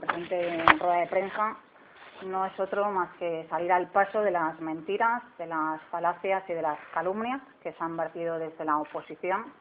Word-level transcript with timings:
presente 0.00 0.64
rueda 0.78 1.00
de 1.00 1.06
prensa 1.06 1.56
no 2.26 2.44
es 2.44 2.58
otro 2.60 2.90
más 2.90 3.10
que 3.18 3.46
salir 3.48 3.72
al 3.72 3.88
paso 3.88 4.20
de 4.22 4.30
las 4.30 4.58
mentiras, 4.60 5.22
de 5.38 5.46
las 5.46 5.80
falacias 5.90 6.42
y 6.48 6.52
de 6.52 6.62
las 6.62 6.78
calumnias 6.92 7.40
que 7.62 7.72
se 7.72 7.84
han 7.84 7.96
vertido 7.96 8.38
desde 8.38 8.64
la 8.64 8.78
oposición 8.78 9.52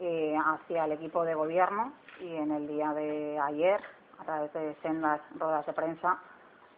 eh, 0.00 0.36
hacia 0.36 0.84
el 0.86 0.92
equipo 0.92 1.24
de 1.24 1.34
gobierno 1.34 1.92
y 2.20 2.34
en 2.34 2.52
el 2.52 2.66
día 2.66 2.92
de 2.94 3.38
ayer, 3.38 3.80
a 4.18 4.24
través 4.24 4.52
de 4.54 4.74
sendas 4.82 5.20
ruedas 5.34 5.66
de 5.66 5.72
prensa, 5.72 6.18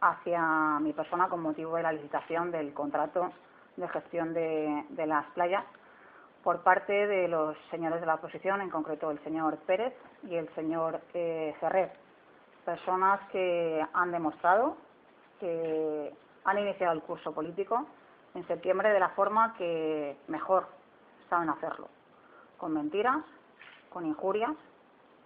hacia 0.01 0.79
mi 0.81 0.93
persona 0.93 1.29
con 1.29 1.41
motivo 1.41 1.77
de 1.77 1.83
la 1.83 1.93
licitación 1.93 2.51
del 2.51 2.75
contrato 2.75 3.33
de 3.77 3.89
gestión 3.89 4.35
de, 4.35 4.85
de 4.91 5.07
las 5.07 5.25
playas 5.27 5.65
por 6.43 6.63
parte 6.63 6.93
de 7.07 7.29
los 7.29 7.57
señores 7.71 8.01
de 8.01 8.07
la 8.07 8.15
oposición, 8.15 8.61
en 8.61 8.71
concreto 8.71 9.11
el 9.11 9.23
señor 9.25 9.59
Pérez 9.67 9.95
y 10.23 10.37
el 10.37 10.49
señor 10.55 11.01
eh, 11.13 11.55
Ferrer, 11.61 12.06
personas 12.67 13.21
que 13.31 13.87
han 13.95 14.11
demostrado 14.11 14.77
que 15.41 16.13
han 16.45 16.59
iniciado 16.59 16.93
el 16.93 17.03
curso 17.03 17.33
político 17.33 17.87
en 18.35 18.47
septiembre 18.47 18.91
de 18.91 19.01
la 19.01 19.11
forma 19.11 19.55
que 19.55 20.17
mejor 20.29 20.67
saben 21.31 21.49
hacerlo, 21.49 21.89
con 22.59 22.75
mentiras, 22.75 23.25
con 23.91 24.05
injurias, 24.05 24.53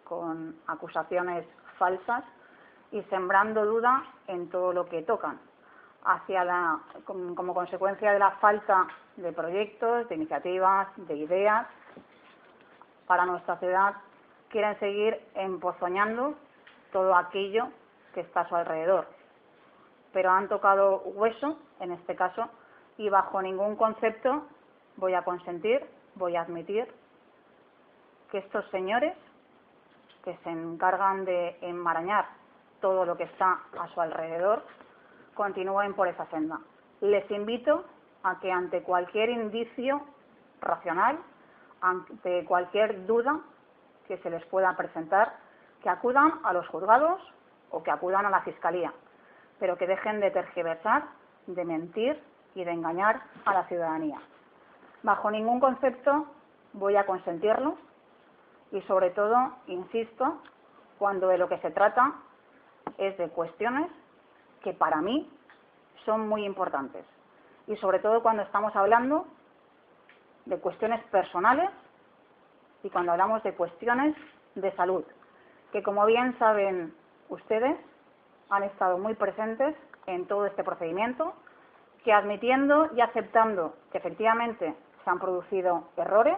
con 0.05 0.57
acusaciones 0.67 1.47
falsas 1.79 2.25
y 2.93 3.03
sembrando 3.05 3.65
duda 3.65 4.05
en 4.27 4.49
todo 4.51 4.73
lo 4.73 4.89
que 4.89 5.03
tocan, 5.03 5.39
hacia 6.05 6.45
la, 6.45 6.81
como 7.05 7.55
consecuencia 7.55 8.13
de 8.13 8.19
la 8.19 8.33
falta 8.33 8.87
de 9.17 9.33
proyectos, 9.33 10.09
de 10.09 10.15
iniciativas, 10.15 10.89
de 10.97 11.17
ideas. 11.17 11.67
Para 13.07 13.27
nuestra 13.27 13.57
ciudad, 13.57 13.95
quieren 14.51 14.79
seguir 14.79 15.21
empozoñando 15.35 16.35
todo 16.93 17.15
aquello 17.15 17.69
que 18.15 18.21
está 18.21 18.41
a 18.41 18.49
su 18.49 18.57
alrededor. 18.57 19.07
Pero 20.13 20.31
han 20.31 20.49
tocado 20.49 21.03
hueso, 21.05 21.59
en 21.81 21.93
este 21.93 22.17
caso, 22.17 22.49
y 22.99 23.09
bajo 23.09 23.41
ningún 23.41 23.77
concepto 23.77 24.47
voy 24.97 25.15
a 25.15 25.23
consentir, 25.23 25.87
voy 26.15 26.37
a 26.37 26.43
admitir 26.43 26.93
que 28.31 28.39
estos 28.39 28.69
señores 28.71 29.17
que 30.25 30.37
se 30.39 30.51
encargan 30.51 31.25
de 31.25 31.57
enmarañar 31.63 32.27
todo 32.81 33.05
lo 33.05 33.17
que 33.17 33.25
está 33.25 33.61
a 33.79 33.89
su 33.89 34.01
alrededor 34.01 34.63
continúen 35.35 35.95
por 35.95 36.09
esa 36.09 36.27
senda. 36.27 36.61
Les 37.01 37.31
invito 37.31 37.85
a 38.23 38.39
que 38.41 38.53
ante 38.53 38.83
cualquier 38.83 39.31
indicio 39.31 40.03
racional, 40.61 41.19
ante 41.81 42.45
cualquier 42.45 43.07
duda 43.07 43.41
que 44.07 44.19
se 44.19 44.31
les 44.31 44.45
pueda 44.47 44.77
presentar, 44.77 45.35
que 45.83 45.89
acudan 45.89 46.41
a 46.45 46.53
los 46.53 46.67
juzgados 46.69 47.21
o 47.71 47.83
que 47.83 47.91
acudan 47.91 48.27
a 48.27 48.31
la 48.31 48.43
Fiscalía, 48.43 48.93
pero 49.59 49.77
que 49.77 49.87
dejen 49.87 50.21
de 50.21 50.31
tergiversar, 50.31 51.05
de 51.47 51.65
mentir 51.65 52.23
y 52.55 52.65
de 52.65 52.73
engañar 52.73 53.23
a 53.45 53.55
la 53.55 53.65
ciudadanía. 53.67 54.21
Bajo 55.03 55.31
ningún 55.31 55.61
concepto 55.61 56.27
voy 56.73 56.97
a 56.97 57.07
consentirlo 57.07 57.77
y 58.73 58.81
sobre 58.83 59.11
todo, 59.11 59.53
insisto, 59.67 60.41
cuando 60.99 61.29
de 61.29 61.39
lo 61.39 61.49
que 61.49 61.59
se 61.59 61.71
trata 61.71 62.15
es 62.99 63.17
de 63.19 63.29
cuestiones 63.31 63.91
que 64.63 64.73
para 64.73 65.01
mí 65.01 65.31
son 66.05 66.29
muy 66.29 66.45
importantes. 66.45 67.05
Y 67.67 67.77
sobre 67.77 67.99
todo 68.01 68.23
cuando 68.23 68.43
estamos 68.43 68.75
hablando 68.77 69.27
de 70.45 70.59
cuestiones 70.59 71.03
personales 71.05 71.71
y 72.83 72.91
cuando 72.91 73.13
hablamos 73.13 73.43
de 73.43 73.55
cuestiones 73.55 74.17
de 74.55 74.75
salud, 74.77 75.05
que 75.73 75.83
como 75.83 76.07
bien 76.07 76.39
saben 76.39 76.95
ustedes, 77.29 77.77
han 78.51 78.65
estado 78.65 78.99
muy 78.99 79.15
presentes 79.15 79.77
en 80.07 80.27
todo 80.27 80.47
este 80.47 80.65
procedimiento, 80.65 81.35
que 82.05 82.13
admitiendo 82.13 82.89
y 82.95 83.01
aceptando 83.01 83.75
que 83.93 83.99
efectivamente 83.99 84.75
se 85.05 85.11
han 85.11 85.19
producido 85.19 85.85
errores, 85.97 86.37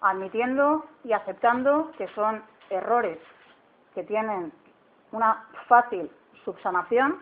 admitiendo 0.00 0.84
y 1.04 1.12
aceptando 1.12 1.92
que 1.96 2.08
son 2.08 2.42
errores 2.70 3.18
que 3.94 4.04
tienen 4.04 4.52
una 5.12 5.46
fácil 5.66 6.10
subsanación 6.44 7.18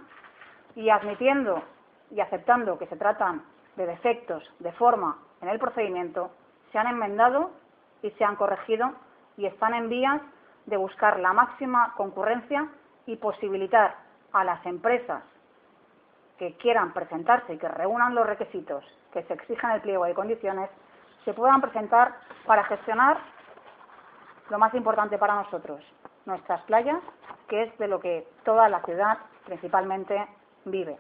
y 0.75 0.91
admitiendo 0.91 1.62
y 2.11 2.21
aceptando 2.21 2.78
que 2.78 2.87
se 2.87 2.97
tratan 2.97 3.43
de 3.77 3.87
defectos 3.87 4.43
de 4.59 4.72
forma 4.72 5.19
en 5.43 5.49
el 5.49 5.59
procedimiento, 5.59 6.31
se 6.72 6.78
han 6.78 6.87
enmendado 6.87 7.50
y 8.03 8.11
se 8.12 8.25
han 8.25 8.37
corregido 8.37 8.93
y 9.37 9.47
están 9.47 9.75
en 9.75 9.89
vías 9.89 10.21
de 10.66 10.77
buscar 10.77 11.19
la 11.21 11.32
máxima 11.32 11.94
concurrencia 11.97 12.69
y 13.06 13.16
posibilitar 13.16 13.97
a 14.32 14.44
las 14.44 14.65
empresas 14.66 15.22
que 16.38 16.54
quieran 16.56 16.93
presentarse 16.93 17.54
y 17.54 17.59
que 17.59 17.69
reúnan 17.69 18.15
los 18.15 18.27
requisitos 18.27 18.84
que 19.12 19.22
se 19.22 19.34
exijan 19.34 19.71
en 19.71 19.77
el 19.77 19.82
pliego 19.82 20.04
de 20.04 20.15
condiciones, 20.15 20.69
se 21.25 21.32
puedan 21.32 21.60
presentar 21.60 22.15
para 22.44 22.65
gestionar 22.65 23.19
lo 24.50 24.59
más 24.59 24.75
importante 24.75 25.19
para 25.19 25.34
nosotros, 25.34 25.81
nuestras 26.27 26.60
playas, 26.62 26.98
que 27.48 27.65
es 27.65 27.78
de 27.78 27.88
lo 27.88 28.00
que 28.00 28.28
toda 28.44 28.69
la 28.69 28.83
ciudad 28.83 29.19
principalmente 29.47 30.27
vive. 30.65 30.97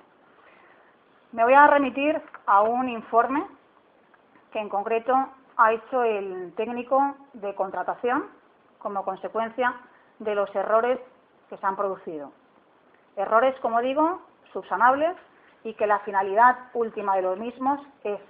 Me 1.32 1.44
voy 1.44 1.54
a 1.54 1.66
remitir 1.66 2.20
a 2.46 2.62
un 2.62 2.88
informe 2.88 3.46
que 4.52 4.60
en 4.60 4.68
concreto 4.68 5.14
ha 5.56 5.72
hecho 5.72 6.02
el 6.02 6.54
técnico 6.56 7.14
de 7.34 7.54
contratación 7.54 8.24
como 8.78 9.04
consecuencia 9.04 9.74
de 10.18 10.34
los 10.34 10.54
errores 10.54 10.98
que 11.48 11.56
se 11.56 11.66
han 11.66 11.76
producido. 11.76 12.32
Errores, 13.16 13.54
como 13.60 13.80
digo, 13.80 14.20
subsanables 14.52 15.16
y 15.64 15.74
que 15.74 15.86
la 15.86 15.98
finalidad 16.00 16.56
última 16.74 17.16
de 17.16 17.22
los 17.22 17.38
mismos 17.38 17.80
es 18.04 18.20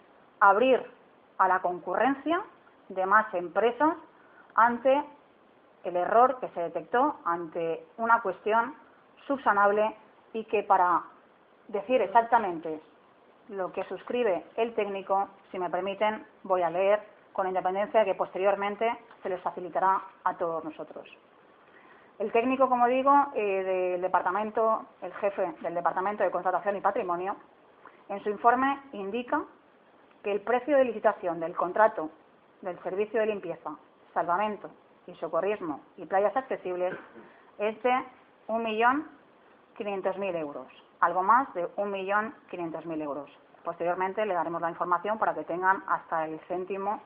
abrir 0.40 0.82
a 1.38 1.48
la 1.48 1.60
concurrencia 1.60 2.40
de 2.88 3.06
más 3.06 3.32
empresas 3.34 3.94
ante 4.54 5.04
el 5.84 5.96
error 5.96 6.38
que 6.40 6.48
se 6.48 6.60
detectó, 6.60 7.16
ante 7.24 7.84
una 7.98 8.20
cuestión 8.22 8.74
subsanable 9.26 9.96
y 10.32 10.44
que 10.44 10.62
para 10.62 11.02
decir 11.68 12.00
exactamente 12.00 12.80
lo 13.48 13.72
que 13.72 13.84
suscribe 13.84 14.44
el 14.56 14.74
técnico, 14.74 15.28
si 15.50 15.58
me 15.58 15.70
permiten, 15.70 16.26
voy 16.42 16.62
a 16.62 16.70
leer 16.70 17.00
con 17.32 17.46
independencia 17.46 18.00
de 18.00 18.06
que 18.06 18.14
posteriormente 18.14 18.90
se 19.22 19.28
les 19.28 19.40
facilitará 19.40 20.02
a 20.24 20.34
todos 20.36 20.64
nosotros. 20.64 21.08
El 22.18 22.32
técnico, 22.32 22.68
como 22.68 22.86
digo, 22.86 23.12
eh, 23.34 23.92
del 23.92 24.02
departamento, 24.02 24.86
el 25.02 25.12
jefe 25.14 25.54
del 25.60 25.74
Departamento 25.74 26.24
de 26.24 26.30
Contratación 26.30 26.76
y 26.76 26.80
Patrimonio, 26.80 27.36
en 28.08 28.22
su 28.22 28.30
informe 28.30 28.80
indica 28.92 29.42
que 30.22 30.32
el 30.32 30.40
precio 30.40 30.76
de 30.76 30.84
licitación 30.84 31.40
del 31.40 31.54
contrato 31.54 32.10
del 32.62 32.78
servicio 32.82 33.20
de 33.20 33.26
limpieza, 33.26 33.76
salvamento 34.14 34.70
y 35.06 35.14
socorrismo 35.16 35.80
y 35.96 36.06
playas 36.06 36.34
accesibles 36.36 36.94
es 37.58 37.82
de 37.82 38.04
1.500.000 38.48 40.36
euros 40.36 40.66
algo 41.00 41.22
más 41.22 41.52
de 41.54 41.66
1.500.000 41.76 43.02
euros. 43.02 43.30
Posteriormente 43.64 44.24
le 44.24 44.34
daremos 44.34 44.60
la 44.60 44.70
información 44.70 45.18
para 45.18 45.34
que 45.34 45.44
tengan 45.44 45.82
hasta 45.88 46.26
el 46.26 46.38
céntimo 46.48 47.00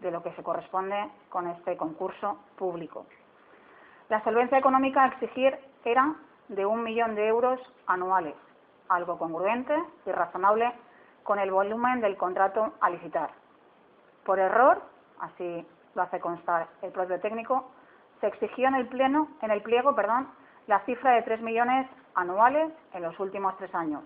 de 0.00 0.10
lo 0.10 0.22
que 0.22 0.32
se 0.32 0.42
corresponde 0.42 1.08
con 1.28 1.46
este 1.48 1.76
concurso 1.76 2.38
público. 2.56 3.06
La 4.08 4.22
solvencia 4.22 4.58
económica 4.58 5.02
a 5.02 5.08
exigir 5.08 5.58
era 5.84 6.14
de 6.48 6.64
un 6.64 6.82
millón 6.82 7.14
de 7.14 7.26
euros 7.26 7.60
anuales, 7.86 8.34
algo 8.88 9.18
congruente 9.18 9.74
y 10.06 10.12
razonable 10.12 10.72
con 11.22 11.38
el 11.38 11.50
volumen 11.50 12.00
del 12.00 12.16
contrato 12.16 12.74
a 12.80 12.90
licitar. 12.90 13.30
Por 14.24 14.38
error, 14.38 14.82
así 15.20 15.66
lo 15.94 16.02
hace 16.02 16.20
constar 16.20 16.68
el 16.82 16.92
propio 16.92 17.20
técnico, 17.20 17.70
se 18.20 18.28
exigió 18.28 18.68
en 18.68 18.76
el 18.76 18.86
pleno, 18.86 19.28
en 19.42 19.50
el 19.50 19.62
pliego, 19.62 19.94
perdón, 19.94 20.28
la 20.66 20.80
cifra 20.80 21.12
de 21.12 21.22
3 21.22 21.40
millones 21.42 21.88
anuales 22.14 22.72
en 22.92 23.02
los 23.02 23.18
últimos 23.20 23.56
tres 23.56 23.74
años, 23.74 24.04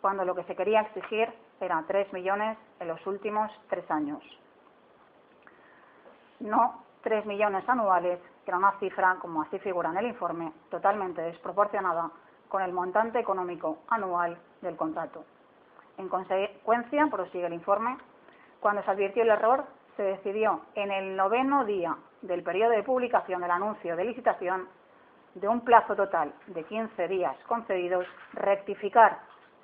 cuando 0.00 0.24
lo 0.24 0.34
que 0.34 0.44
se 0.44 0.56
quería 0.56 0.80
exigir 0.80 1.32
eran 1.60 1.86
3 1.86 2.12
millones 2.12 2.56
en 2.78 2.88
los 2.88 3.06
últimos 3.06 3.50
tres 3.68 3.88
años. 3.90 4.22
No 6.40 6.84
3 7.02 7.26
millones 7.26 7.68
anuales, 7.68 8.18
que 8.44 8.50
era 8.50 8.58
una 8.58 8.72
cifra, 8.78 9.16
como 9.20 9.42
así 9.42 9.58
figura 9.58 9.90
en 9.90 9.98
el 9.98 10.06
informe, 10.06 10.52
totalmente 10.70 11.22
desproporcionada 11.22 12.10
con 12.48 12.62
el 12.62 12.72
montante 12.72 13.18
económico 13.18 13.78
anual 13.88 14.36
del 14.60 14.76
contrato. 14.76 15.24
En 15.96 16.08
consecuencia, 16.08 17.06
prosigue 17.10 17.46
el 17.46 17.52
informe, 17.52 17.96
cuando 18.60 18.82
se 18.82 18.90
advirtió 18.90 19.22
el 19.22 19.30
error, 19.30 19.64
se 19.96 20.02
decidió 20.02 20.62
en 20.74 20.90
el 20.90 21.16
noveno 21.16 21.64
día 21.64 21.96
del 22.22 22.42
periodo 22.42 22.72
de 22.72 22.82
publicación 22.82 23.40
del 23.40 23.50
anuncio 23.50 23.96
de 23.96 24.04
licitación 24.04 24.68
de 25.34 25.48
un 25.48 25.60
plazo 25.60 25.94
total 25.94 26.32
de 26.48 26.64
15 26.64 27.08
días 27.08 27.36
concedidos, 27.46 28.06
rectificar 28.32 29.20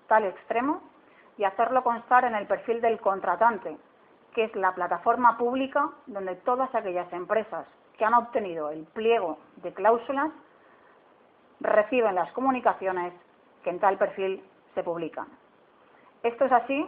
tal 0.07 0.25
extremo 0.25 0.83
y 1.37 1.45
hacerlo 1.45 1.83
constar 1.83 2.25
en 2.25 2.35
el 2.35 2.47
perfil 2.47 2.81
del 2.81 3.01
contratante, 3.01 3.77
que 4.37 4.45
es 4.45 4.55
la 4.55 4.75
plataforma 4.75 5.39
pública 5.39 5.89
donde 6.07 6.37
todas 6.37 6.73
aquellas 6.75 7.11
empresas 7.11 7.67
que 7.97 8.05
han 8.05 8.13
obtenido 8.13 8.69
el 8.69 8.85
pliego 8.85 9.39
de 9.57 9.73
cláusulas 9.73 10.31
reciben 11.61 12.15
las 12.15 12.31
comunicaciones 12.33 13.15
que 13.65 13.71
en 13.71 13.81
tal 13.81 13.97
perfil 13.97 14.45
se 14.75 14.83
publican. 14.83 15.27
Esto 16.23 16.45
es 16.45 16.53
así 16.53 16.87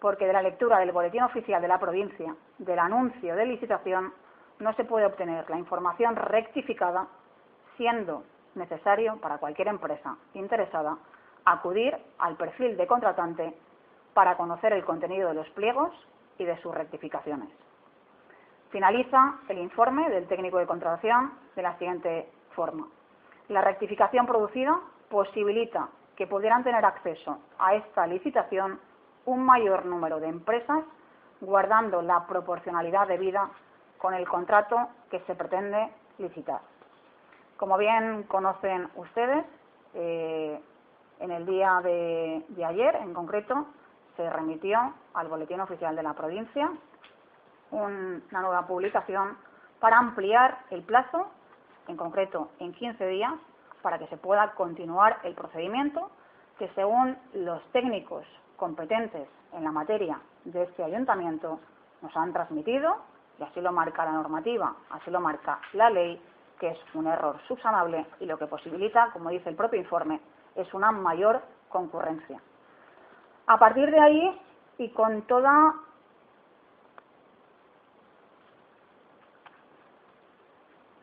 porque 0.00 0.26
de 0.26 0.32
la 0.32 0.42
lectura 0.42 0.80
del 0.80 0.90
boletín 0.90 1.22
oficial 1.22 1.62
de 1.62 1.68
la 1.68 1.78
provincia 1.78 2.34
del 2.58 2.80
anuncio 2.80 3.36
de 3.36 3.46
licitación 3.46 4.12
no 4.58 4.74
se 4.74 4.82
puede 4.82 5.06
obtener 5.06 5.48
la 5.48 5.58
información 5.58 6.16
rectificada, 6.16 7.06
siendo 7.76 8.24
necesario 8.56 9.18
para 9.20 9.38
cualquier 9.38 9.68
empresa 9.68 10.16
interesada 10.34 10.98
acudir 11.44 11.96
al 12.18 12.34
perfil 12.36 12.76
de 12.76 12.88
contratante 12.88 13.54
para 14.14 14.36
conocer 14.36 14.72
el 14.72 14.84
contenido 14.84 15.28
de 15.28 15.34
los 15.34 15.48
pliegos 15.50 15.92
y 16.38 16.44
de 16.44 16.60
sus 16.62 16.74
rectificaciones. 16.74 17.48
Finaliza 18.70 19.36
el 19.48 19.58
informe 19.58 20.08
del 20.10 20.26
técnico 20.26 20.58
de 20.58 20.66
contratación 20.66 21.32
de 21.54 21.62
la 21.62 21.76
siguiente 21.78 22.30
forma. 22.54 22.88
La 23.48 23.60
rectificación 23.60 24.26
producida 24.26 24.80
posibilita 25.10 25.88
que 26.16 26.26
pudieran 26.26 26.64
tener 26.64 26.84
acceso 26.84 27.38
a 27.58 27.74
esta 27.74 28.06
licitación 28.06 28.80
un 29.26 29.44
mayor 29.44 29.84
número 29.84 30.20
de 30.20 30.28
empresas, 30.28 30.84
guardando 31.40 32.02
la 32.02 32.26
proporcionalidad 32.26 33.08
debida 33.08 33.50
con 33.98 34.14
el 34.14 34.26
contrato 34.28 34.88
que 35.10 35.20
se 35.20 35.34
pretende 35.34 35.90
licitar. 36.18 36.60
Como 37.56 37.78
bien 37.78 38.24
conocen 38.24 38.88
ustedes, 38.96 39.44
eh, 39.94 40.60
en 41.20 41.30
el 41.30 41.46
día 41.46 41.80
de, 41.82 42.42
ayer, 42.66 42.96
en 42.96 43.14
concreto, 43.14 43.66
se 44.16 44.28
remitió 44.30 44.94
al 45.14 45.28
Boletín 45.28 45.60
Oficial 45.60 45.96
de 45.96 46.02
la 46.02 46.14
Provincia 46.14 46.70
una 47.70 48.42
nueva 48.42 48.66
publicación 48.66 49.36
para 49.80 49.98
ampliar 49.98 50.58
el 50.70 50.82
plazo, 50.82 51.26
en 51.88 51.96
concreto 51.96 52.50
en 52.58 52.72
15 52.72 53.06
días, 53.06 53.32
para 53.80 53.98
que 53.98 54.06
se 54.08 54.16
pueda 54.16 54.52
continuar 54.52 55.18
el 55.24 55.34
procedimiento 55.34 56.10
que, 56.58 56.68
según 56.74 57.16
los 57.32 57.62
técnicos 57.72 58.24
competentes 58.56 59.28
en 59.52 59.64
la 59.64 59.72
materia 59.72 60.20
de 60.44 60.62
este 60.62 60.84
ayuntamiento, 60.84 61.58
nos 62.02 62.16
han 62.16 62.32
transmitido, 62.32 62.96
y 63.38 63.42
así 63.42 63.60
lo 63.60 63.72
marca 63.72 64.04
la 64.04 64.12
normativa, 64.12 64.74
así 64.90 65.10
lo 65.10 65.20
marca 65.20 65.58
la 65.72 65.90
ley, 65.90 66.22
que 66.60 66.68
es 66.68 66.78
un 66.94 67.06
error 67.06 67.40
subsanable 67.48 68.06
y 68.20 68.26
lo 68.26 68.38
que 68.38 68.46
posibilita, 68.46 69.10
como 69.12 69.30
dice 69.30 69.48
el 69.48 69.56
propio 69.56 69.80
informe, 69.80 70.20
es 70.54 70.72
una 70.74 70.92
mayor 70.92 71.42
concurrencia. 71.68 72.40
A 73.52 73.58
partir 73.58 73.90
de 73.90 74.00
ahí, 74.00 74.40
y 74.78 74.88
con 74.92 75.20
toda 75.26 75.74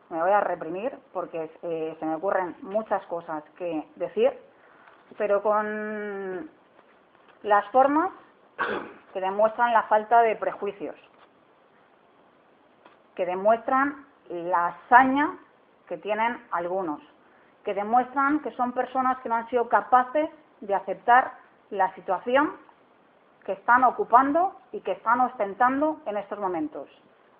me 0.08 0.20
voy 0.20 0.32
a 0.32 0.40
reprimir 0.40 0.98
porque 1.12 1.48
eh, 1.62 1.96
se 1.96 2.04
me 2.04 2.16
ocurren 2.16 2.56
muchas 2.62 3.06
cosas 3.06 3.44
que 3.56 3.86
decir, 3.94 4.36
pero 5.16 5.44
con 5.44 6.50
las 7.44 7.64
formas 7.70 8.10
que 9.12 9.20
demuestran 9.20 9.72
la 9.72 9.84
falta 9.84 10.20
de 10.22 10.34
prejuicios, 10.34 10.96
que 13.14 13.26
demuestran 13.26 14.06
la 14.28 14.66
hazaña 14.66 15.38
que 15.86 15.98
tienen 15.98 16.44
algunos, 16.50 17.00
que 17.64 17.74
demuestran 17.74 18.40
que 18.40 18.50
son 18.56 18.72
personas 18.72 19.18
que 19.20 19.28
no 19.28 19.36
han 19.36 19.48
sido 19.50 19.68
capaces 19.68 20.28
de 20.62 20.74
aceptar 20.74 21.39
la 21.70 21.94
situación 21.94 22.52
que 23.44 23.52
están 23.52 23.84
ocupando 23.84 24.54
y 24.72 24.80
que 24.80 24.92
están 24.92 25.20
ostentando 25.20 26.00
en 26.06 26.16
estos 26.16 26.38
momentos. 26.38 26.88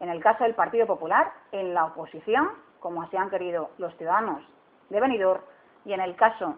En 0.01 0.09
el 0.09 0.23
caso 0.23 0.45
del 0.45 0.55
Partido 0.55 0.87
Popular, 0.87 1.33
en 1.53 1.75
la 1.75 1.85
oposición, 1.85 2.51
como 2.81 3.03
así 3.03 3.17
han 3.17 3.31
querido 3.31 3.71
los 3.79 3.95
ciudadanos 3.97 4.43
de 4.89 5.01
Benidorm, 5.01 5.43
y 5.85 5.93
en 5.93 6.01
el 6.01 6.17
caso 6.17 6.55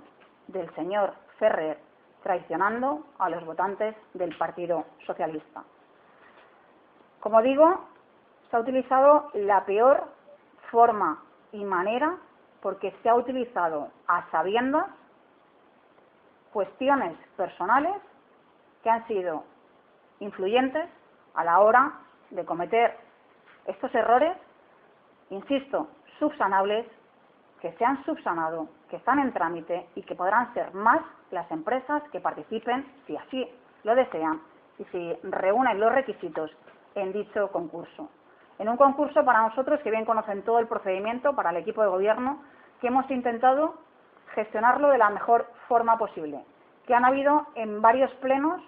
del 0.48 0.72
señor 0.74 1.14
Ferrer, 1.38 1.78
traicionando 2.22 3.04
a 3.18 3.28
los 3.28 3.44
votantes 3.44 3.96
del 4.14 4.36
Partido 4.36 4.84
Socialista. 5.06 5.64
Como 7.20 7.42
digo, 7.42 7.84
se 8.50 8.56
ha 8.56 8.60
utilizado 8.60 9.30
la 9.34 9.64
peor 9.64 10.04
forma 10.70 11.22
y 11.52 11.64
manera 11.64 12.16
porque 12.60 12.94
se 13.02 13.08
ha 13.08 13.14
utilizado 13.14 13.88
a 14.06 14.30
sabiendas 14.30 14.86
cuestiones 16.52 17.16
personales 17.36 17.94
que 18.82 18.90
han 18.90 19.06
sido 19.06 19.44
influyentes 20.20 20.88
a 21.34 21.44
la 21.44 21.60
hora 21.60 21.92
de 22.30 22.44
cometer 22.44 22.96
estos 23.66 23.94
errores, 23.94 24.36
insisto, 25.30 25.88
subsanables, 26.18 26.86
que 27.60 27.72
se 27.74 27.84
han 27.84 28.04
subsanado, 28.04 28.68
que 28.90 28.96
están 28.96 29.20
en 29.20 29.32
trámite 29.32 29.86
y 29.94 30.02
que 30.02 30.16
podrán 30.16 30.52
ser 30.52 30.74
más 30.74 31.00
las 31.30 31.48
empresas 31.50 32.02
que 32.10 32.20
participen, 32.20 32.84
si 33.06 33.16
así 33.16 33.48
lo 33.84 33.94
desean, 33.94 34.40
y 34.78 34.84
si 34.86 35.16
reúnen 35.22 35.78
los 35.78 35.92
requisitos 35.92 36.50
en 36.94 37.12
dicho 37.12 37.50
concurso. 37.52 38.08
En 38.58 38.68
un 38.68 38.76
concurso 38.76 39.24
para 39.24 39.42
nosotros 39.42 39.80
que 39.80 39.90
bien 39.90 40.04
conocen 40.04 40.42
todo 40.42 40.58
el 40.58 40.66
procedimiento, 40.66 41.34
para 41.34 41.50
el 41.50 41.56
equipo 41.56 41.82
de 41.82 41.88
gobierno, 41.88 42.42
que 42.80 42.88
hemos 42.88 43.08
intentado 43.10 43.74
gestionarlo 44.34 44.88
de 44.88 44.98
la 44.98 45.10
mejor 45.10 45.46
forma 45.72 45.96
posible, 45.96 46.44
que 46.86 46.94
han 46.94 47.06
habido 47.06 47.46
en 47.54 47.80
varios 47.80 48.12
plenos 48.16 48.60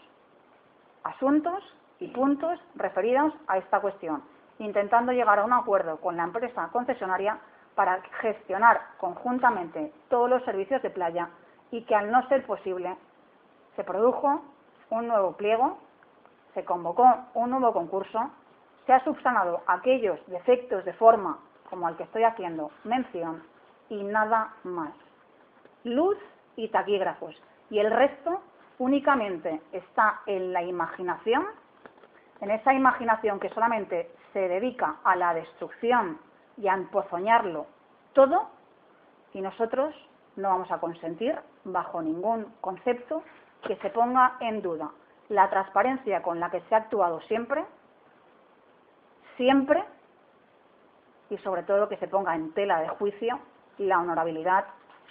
asuntos 1.02 1.62
y 2.00 2.08
puntos 2.08 2.58
referidos 2.76 3.34
a 3.46 3.58
esta 3.58 3.80
cuestión, 3.80 4.22
intentando 4.58 5.12
llegar 5.12 5.38
a 5.38 5.44
un 5.44 5.52
acuerdo 5.52 5.98
con 6.00 6.16
la 6.16 6.24
empresa 6.24 6.70
concesionaria 6.72 7.36
para 7.74 8.00
gestionar 8.22 8.80
conjuntamente 8.96 9.92
todos 10.08 10.30
los 10.30 10.42
servicios 10.44 10.80
de 10.80 10.88
playa 10.88 11.28
y 11.70 11.82
que 11.82 11.94
al 11.94 12.10
no 12.10 12.26
ser 12.28 12.46
posible 12.46 12.96
se 13.76 13.84
produjo 13.84 14.40
un 14.88 15.06
nuevo 15.06 15.32
pliego, 15.32 15.76
se 16.54 16.64
convocó 16.64 17.06
un 17.34 17.50
nuevo 17.50 17.74
concurso, 17.74 18.30
se 18.86 18.94
ha 18.94 19.04
subsanado 19.04 19.60
aquellos 19.66 20.18
defectos 20.28 20.86
de 20.86 20.94
forma 20.94 21.38
como 21.68 21.86
al 21.86 21.98
que 21.98 22.04
estoy 22.04 22.24
haciendo 22.24 22.70
mención 22.82 23.42
y 23.90 24.02
nada 24.04 24.54
más. 24.62 24.94
Luz 25.84 26.16
y 26.56 26.68
taquígrafos. 26.68 27.34
Y 27.70 27.78
el 27.78 27.90
resto 27.90 28.40
únicamente 28.78 29.60
está 29.72 30.20
en 30.26 30.52
la 30.52 30.62
imaginación, 30.62 31.46
en 32.40 32.50
esa 32.50 32.74
imaginación 32.74 33.40
que 33.40 33.48
solamente 33.50 34.10
se 34.32 34.48
dedica 34.48 34.96
a 35.04 35.16
la 35.16 35.34
destrucción 35.34 36.18
y 36.56 36.68
a 36.68 36.74
empozoñarlo 36.74 37.66
todo, 38.12 38.48
y 39.32 39.40
nosotros 39.40 39.94
no 40.36 40.48
vamos 40.48 40.70
a 40.70 40.78
consentir 40.78 41.38
bajo 41.64 42.02
ningún 42.02 42.44
concepto 42.60 43.22
que 43.62 43.76
se 43.76 43.90
ponga 43.90 44.36
en 44.40 44.62
duda 44.62 44.90
la 45.28 45.48
transparencia 45.48 46.22
con 46.22 46.38
la 46.38 46.50
que 46.50 46.60
se 46.62 46.74
ha 46.74 46.78
actuado 46.78 47.20
siempre, 47.22 47.64
siempre, 49.36 49.82
y 51.30 51.38
sobre 51.38 51.62
todo 51.62 51.88
que 51.88 51.96
se 51.96 52.08
ponga 52.08 52.34
en 52.34 52.52
tela 52.52 52.80
de 52.80 52.88
juicio 52.88 53.40
la 53.78 53.98
honorabilidad 53.98 54.66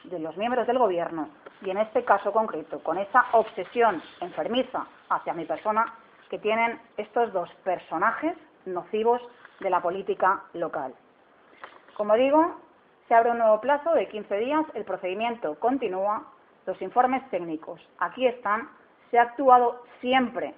de 0.05 0.19
los 0.19 0.35
miembros 0.37 0.67
del 0.67 0.77
Gobierno 0.77 1.29
y 1.61 1.69
en 1.69 1.77
este 1.77 2.03
caso 2.03 2.31
concreto 2.31 2.79
con 2.83 2.97
esa 2.97 3.25
obsesión 3.31 4.01
enfermiza 4.21 4.85
hacia 5.09 5.33
mi 5.33 5.45
persona 5.45 5.93
que 6.29 6.39
tienen 6.39 6.79
estos 6.97 7.31
dos 7.31 7.49
personajes 7.63 8.35
nocivos 8.65 9.21
de 9.59 9.69
la 9.69 9.81
política 9.81 10.43
local. 10.53 10.93
Como 11.95 12.15
digo, 12.15 12.55
se 13.07 13.13
abre 13.13 13.31
un 13.31 13.37
nuevo 13.37 13.61
plazo 13.61 13.93
de 13.93 14.07
15 14.07 14.37
días, 14.37 14.65
el 14.73 14.83
procedimiento 14.83 15.59
continúa, 15.59 16.23
los 16.65 16.81
informes 16.81 17.29
técnicos 17.29 17.79
aquí 17.99 18.25
están, 18.25 18.69
se 19.11 19.19
ha 19.19 19.23
actuado 19.23 19.83
siempre, 20.01 20.53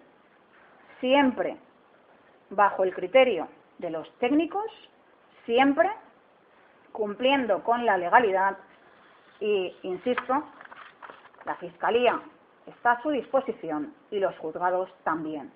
siempre 0.99 1.57
bajo 2.49 2.83
el 2.83 2.93
criterio 2.93 3.47
de 3.79 3.89
los 3.89 4.09
técnicos, 4.19 4.65
siempre 5.45 5.89
cumpliendo 6.91 7.63
con 7.63 7.85
la 7.85 7.97
legalidad 7.97 8.57
y, 9.39 9.75
insisto, 9.83 10.43
la 11.45 11.55
Fiscalía 11.55 12.19
está 12.67 12.93
a 12.93 13.01
su 13.01 13.09
disposición 13.09 13.93
y 14.11 14.19
los 14.19 14.37
juzgados 14.37 14.89
también. 15.03 15.51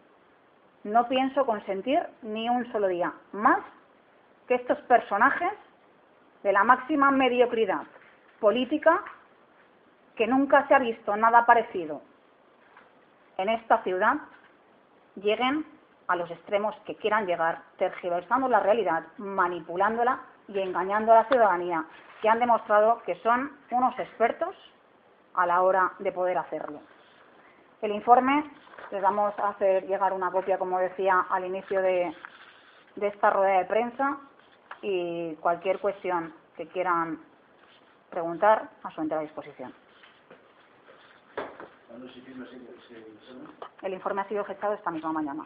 No 0.84 1.08
pienso 1.08 1.46
consentir 1.46 2.02
ni 2.22 2.50
un 2.50 2.72
solo 2.72 2.88
día 2.88 3.14
más 3.32 3.60
que 4.48 4.56
estos 4.56 4.78
personajes 4.82 5.52
de 6.44 6.54
la 6.54 6.64
máxima 6.64 7.12
mediocridad 7.12 7.84
política, 8.40 9.04
que 10.16 10.28
nunca 10.28 10.68
se 10.68 10.76
ha 10.76 10.80
visto 10.80 11.16
nada 11.16 11.46
parecido 11.46 12.02
en 13.38 13.50
esta 13.50 13.82
ciudad, 13.84 14.16
lleguen 15.16 15.66
a 16.08 16.16
los 16.16 16.30
extremos 16.32 16.76
que 16.86 16.96
quieran 16.96 17.26
llegar, 17.26 17.62
tergiversando 17.78 18.48
la 18.48 18.60
realidad, 18.60 19.04
manipulándola 19.18 20.20
y 20.50 20.60
engañando 20.60 21.12
a 21.12 21.16
la 21.16 21.26
ciudadanía, 21.26 21.86
que 22.22 22.30
han 22.30 22.40
demostrado 22.40 23.02
que 23.04 23.16
son 23.22 23.52
unos 23.72 23.98
expertos 23.98 24.56
a 25.36 25.46
la 25.46 25.62
hora 25.62 25.94
de 26.00 26.12
poder 26.12 26.38
hacerlo. 26.38 26.82
El 27.82 27.92
informe, 27.92 28.44
les 28.92 29.02
vamos 29.02 29.34
a 29.40 29.50
hacer 29.50 29.86
llegar 29.88 30.12
una 30.12 30.32
copia, 30.32 30.58
como 30.58 30.80
decía 30.80 31.26
al 31.30 31.46
inicio 31.46 31.82
de, 31.82 32.14
de 32.96 33.08
esta 33.08 33.30
rueda 33.30 33.60
de 33.60 33.66
prensa, 33.66 34.18
y 34.82 35.36
cualquier 35.36 35.80
cuestión 35.80 36.34
que 36.56 36.68
quieran 36.68 37.20
preguntar 38.10 38.70
a 38.84 38.92
su 38.92 39.02
entera 39.02 39.22
disposición. 39.22 39.74
El 43.82 43.94
informe 43.94 44.22
ha 44.22 44.28
sido 44.28 44.44
gestado 44.46 44.74
esta 44.74 44.92
misma 44.92 45.12
mañana. 45.12 45.46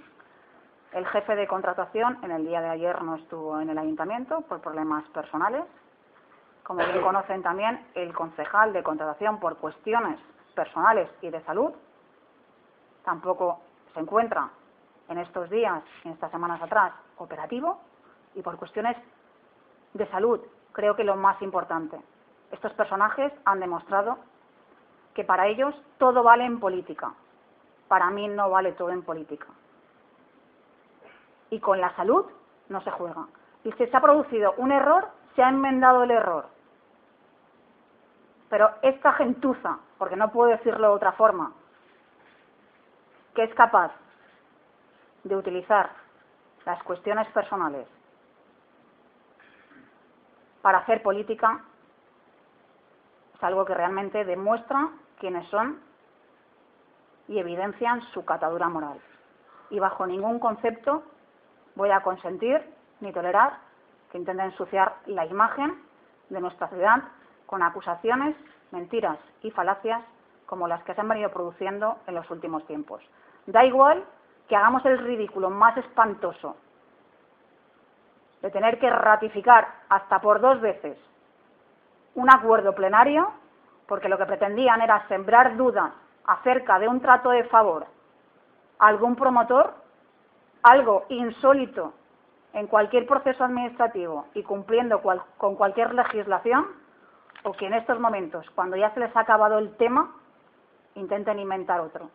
El 0.94 1.08
jefe 1.08 1.36
de 1.36 1.48
contratación 1.48 2.20
en 2.22 2.30
el 2.30 2.46
día 2.46 2.62
de 2.62 2.70
ayer 2.70 3.02
no 3.02 3.16
estuvo 3.16 3.60
en 3.60 3.68
el 3.68 3.78
ayuntamiento 3.80 4.42
por 4.42 4.62
problemas 4.62 5.04
personales. 5.10 5.64
Como 6.62 6.86
bien 6.86 7.02
conocen 7.04 7.42
también, 7.42 7.84
el 7.96 8.14
concejal 8.14 8.74
de 8.74 8.84
contratación 8.84 9.40
por 9.40 9.58
cuestiones 9.58 10.20
personales 10.54 11.10
y 11.24 11.32
de 11.32 11.42
salud 11.46 11.74
tampoco 13.04 13.60
se 13.94 14.02
encuentra 14.02 14.50
en 15.10 15.18
estos 15.18 15.50
días, 15.50 15.84
en 16.04 16.12
estas 16.12 16.30
semanas 16.30 16.62
atrás, 16.62 16.94
operativo 17.18 17.80
y 18.36 18.44
por 18.44 18.58
cuestiones 18.58 18.96
de 19.94 20.08
salud, 20.12 20.40
creo 20.74 20.96
que 20.96 21.04
lo 21.04 21.16
más 21.16 21.42
importante. 21.42 22.00
Estos 22.52 22.72
personajes 22.74 23.34
han 23.46 23.60
demostrado 23.60 24.20
que 25.16 25.24
para 25.24 25.48
ellos 25.48 25.76
todo 25.98 26.22
vale 26.22 26.46
en 26.46 26.60
política. 26.60 27.14
Para 27.88 28.12
mí 28.12 28.28
no 28.28 28.52
vale 28.52 28.74
todo 28.74 28.92
en 28.92 29.02
política. 29.02 29.48
Y 31.54 31.60
con 31.60 31.80
la 31.80 31.96
salud 31.96 32.26
no 32.70 32.82
se 32.82 32.90
juega. 32.90 33.28
Y 33.64 33.72
si 33.74 33.86
se 33.86 33.96
ha 33.96 34.02
producido 34.02 34.56
un 34.58 34.72
error, 34.72 35.08
se 35.36 35.44
ha 35.44 35.50
enmendado 35.50 36.02
el 36.02 36.10
error. 36.10 36.48
Pero 38.50 38.72
esta 38.82 39.14
gentuza, 39.14 39.78
porque 40.00 40.16
no 40.16 40.32
puedo 40.32 40.50
decirlo 40.50 40.88
de 40.88 40.96
otra 40.96 41.12
forma, 41.12 41.52
que 43.36 43.44
es 43.44 43.54
capaz 43.54 43.92
de 45.24 45.36
utilizar 45.36 45.92
las 46.66 46.82
cuestiones 46.82 47.28
personales 47.28 47.88
para 50.64 50.80
hacer 50.80 51.04
política 51.04 51.62
es 53.36 53.44
algo 53.44 53.64
que 53.64 53.76
realmente 53.76 54.26
demuestra 54.26 54.90
quiénes 55.20 55.48
son 55.50 55.80
y 57.28 57.38
evidencian 57.38 58.02
su 58.12 58.26
catadura 58.26 58.70
moral. 58.70 59.00
Y 59.70 59.78
bajo 59.80 60.08
ningún 60.08 60.40
concepto 60.40 61.04
voy 61.76 61.92
a 61.92 62.02
consentir 62.02 62.62
ni 63.00 63.12
tolerar 63.12 63.58
que 64.12 64.18
intenten 64.18 64.48
ensuciar 64.48 64.96
la 65.06 65.26
imagen 65.26 65.82
de 66.30 66.40
nuestra 66.40 66.68
ciudad 66.68 67.04
con 67.46 67.64
acusaciones, 67.64 68.36
mentiras 68.72 69.18
y 69.42 69.52
falacias 69.52 70.02
como 70.46 70.68
las 70.68 70.84
que 70.84 70.94
se 70.94 71.02
han 71.02 71.08
venido 71.08 71.32
produciendo 71.32 71.98
en 72.08 72.16
los 72.16 72.30
últimos 72.30 72.66
tiempos. 72.68 73.02
Da 73.46 73.66
igual 73.66 74.04
que 74.48 74.56
hagamos 74.56 74.86
el 74.86 75.00
ridículo 75.00 75.50
más 75.50 75.76
espantoso 75.78 76.56
de 78.42 78.52
tener 78.52 78.78
que 78.78 78.90
ratificar 78.90 79.68
hasta 79.90 80.20
por 80.20 80.42
dos 80.42 80.60
veces 80.62 80.98
un 82.16 82.30
acuerdo 82.30 82.76
plenario, 82.76 83.32
porque 83.88 84.10
lo 84.10 84.18
que 84.18 84.26
pretendían 84.26 84.82
era 84.82 85.08
sembrar 85.08 85.58
dudas 85.58 85.92
acerca 86.26 86.78
de 86.78 86.88
un 86.88 87.00
trato 87.02 87.30
de 87.30 87.46
favor 87.46 87.86
a 88.80 88.88
algún 88.88 89.16
promotor, 89.16 89.74
algo 90.64 91.06
insólito 91.10 91.94
en 92.54 92.68
cualquier 92.68 93.06
proceso 93.06 93.44
administrativo 93.44 94.28
y 94.34 94.44
cumpliendo 94.44 95.02
con 95.38 95.56
cualquier 95.56 95.94
legislación, 95.94 96.66
o 97.44 97.52
que 97.52 97.68
en 97.68 97.74
estos 97.74 98.00
momentos, 98.00 98.50
cuando 98.52 98.78
ya 98.78 98.94
se 98.94 99.02
les 99.02 99.16
ha 99.16 99.22
acabado 99.22 99.58
el 99.58 99.76
tema, 99.76 100.16
intenten 100.96 101.40
inventar 101.40 101.82
otro. 101.82 102.10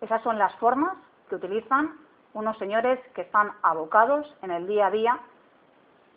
Esas 0.00 0.20
son 0.22 0.38
las 0.38 0.54
formas 0.56 0.96
que 1.28 1.36
utilizan 1.36 1.96
unos 2.34 2.58
señores 2.58 2.98
que 3.14 3.22
están 3.22 3.52
abocados 3.62 4.26
en 4.42 4.50
el 4.50 4.66
día 4.66 4.86
a 4.86 4.90
día, 4.90 5.18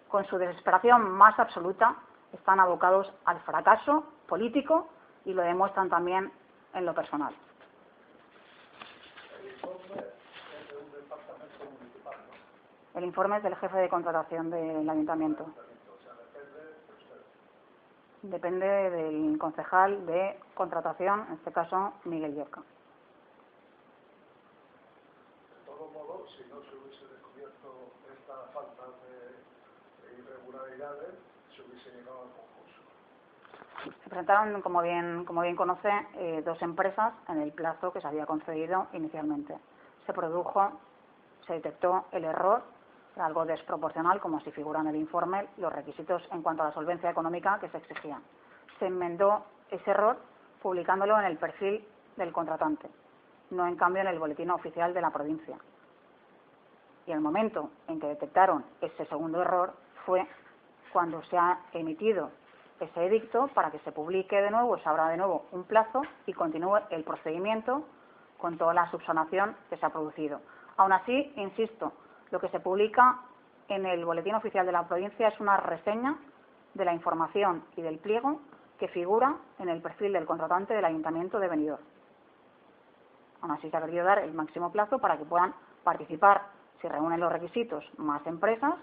con 0.07 0.25
su 0.25 0.37
desesperación 0.37 1.11
más 1.11 1.37
absoluta, 1.39 1.95
están 2.33 2.59
abocados 2.59 3.13
al 3.25 3.39
fracaso 3.41 4.05
político 4.27 4.87
y 5.25 5.33
lo 5.33 5.43
demuestran 5.43 5.89
también 5.89 6.31
en 6.73 6.85
lo 6.85 6.95
personal. 6.95 7.35
El 12.95 13.03
informe 13.03 13.37
es 13.37 13.43
del 13.43 13.55
jefe 13.57 13.77
de 13.77 13.89
contratación 13.89 14.49
del 14.49 14.89
ayuntamiento. 14.89 15.45
Depende 18.21 18.65
del 18.65 19.37
concejal 19.37 20.05
de 20.05 20.39
contratación, 20.55 21.25
en 21.27 21.33
este 21.33 21.51
caso 21.51 21.93
Miguel 22.05 22.33
Yerca. 22.33 22.61
si 26.37 26.49
no 26.49 26.61
se 26.63 26.75
hubiese 26.75 27.05
descubierto 27.13 27.91
esta 28.11 28.33
falta 28.53 28.83
de, 29.03 30.17
irregularidades, 30.17 31.13
se 31.55 31.61
hubiese 31.61 31.91
llegado 31.91 32.23
al 32.23 32.29
concurso. 32.29 32.81
Se 34.03 34.09
presentaron, 34.09 34.61
como 34.61 34.81
bien, 34.81 35.25
como 35.25 35.41
bien 35.41 35.55
conoce, 35.55 35.91
eh, 36.15 36.41
dos 36.43 36.59
empresas 36.61 37.13
en 37.27 37.41
el 37.41 37.51
plazo 37.51 37.91
que 37.93 38.01
se 38.01 38.07
había 38.07 38.25
concedido 38.25 38.87
inicialmente. 38.93 39.55
Se 40.05 40.13
produjo, 40.13 40.71
se 41.45 41.53
detectó 41.53 42.05
el 42.11 42.23
error, 42.23 42.63
algo 43.17 43.45
desproporcional, 43.45 44.19
como 44.19 44.39
si 44.41 44.51
figura 44.51 44.81
en 44.81 44.87
el 44.87 44.95
informe, 44.95 45.47
los 45.57 45.71
requisitos 45.71 46.21
en 46.31 46.41
cuanto 46.41 46.63
a 46.63 46.67
la 46.67 46.73
solvencia 46.73 47.09
económica 47.09 47.59
que 47.59 47.69
se 47.69 47.77
exigían. 47.77 48.21
Se 48.79 48.87
enmendó 48.87 49.45
ese 49.71 49.91
error 49.91 50.17
publicándolo 50.61 51.17
en 51.19 51.25
el 51.25 51.37
perfil 51.37 51.85
del 52.17 52.31
contratante, 52.31 52.89
no 53.51 53.67
en 53.67 53.75
cambio 53.75 54.01
en 54.01 54.07
el 54.07 54.19
boletín 54.19 54.51
oficial 54.51 54.93
de 54.93 55.01
la 55.01 55.11
provincia 55.11 55.57
y 57.07 57.11
el 57.11 57.21
momento 57.21 57.69
en 57.87 57.99
que 57.99 58.07
detectaron 58.07 58.65
ese 58.81 59.05
segundo 59.05 59.41
error 59.41 59.73
fue 60.05 60.27
cuando 60.91 61.21
se 61.23 61.37
ha 61.37 61.59
emitido 61.73 62.31
ese 62.79 63.05
edicto 63.05 63.47
para 63.53 63.71
que 63.71 63.79
se 63.79 63.91
publique 63.91 64.41
de 64.41 64.51
nuevo, 64.51 64.77
se 64.79 64.89
abra 64.89 65.09
de 65.09 65.17
nuevo 65.17 65.45
un 65.51 65.63
plazo 65.63 66.01
y 66.25 66.33
continúe 66.33 66.79
el 66.89 67.03
procedimiento 67.03 67.83
con 68.37 68.57
toda 68.57 68.73
la 68.73 68.89
subsanación 68.91 69.55
que 69.69 69.77
se 69.77 69.85
ha 69.85 69.89
producido. 69.89 70.41
Aún 70.77 70.91
así, 70.91 71.31
insisto, 71.37 71.93
lo 72.31 72.39
que 72.39 72.49
se 72.49 72.59
publica 72.59 73.19
en 73.67 73.85
el 73.85 74.05
Boletín 74.05 74.35
Oficial 74.35 74.65
de 74.65 74.71
la 74.71 74.87
Provincia 74.87 75.27
es 75.27 75.39
una 75.39 75.57
reseña 75.57 76.17
de 76.73 76.85
la 76.85 76.93
información 76.93 77.63
y 77.75 77.81
del 77.81 77.99
pliego 77.99 78.41
que 78.77 78.87
figura 78.89 79.35
en 79.59 79.69
el 79.69 79.81
perfil 79.81 80.13
del 80.13 80.25
contratante 80.25 80.73
del 80.73 80.85
Ayuntamiento 80.85 81.39
de 81.39 81.47
Benidorm. 81.47 81.83
Aún 83.41 83.51
así, 83.51 83.69
se 83.69 83.77
ha 83.77 83.81
querido 83.81 84.05
dar 84.05 84.19
el 84.19 84.33
máximo 84.33 84.71
plazo 84.71 84.99
para 84.99 85.17
que 85.17 85.25
puedan 85.25 85.53
participar 85.83 86.47
si 86.81 86.87
reúnen 86.87 87.19
los 87.19 87.31
requisitos 87.31 87.83
más 87.97 88.25
empresas 88.27 88.73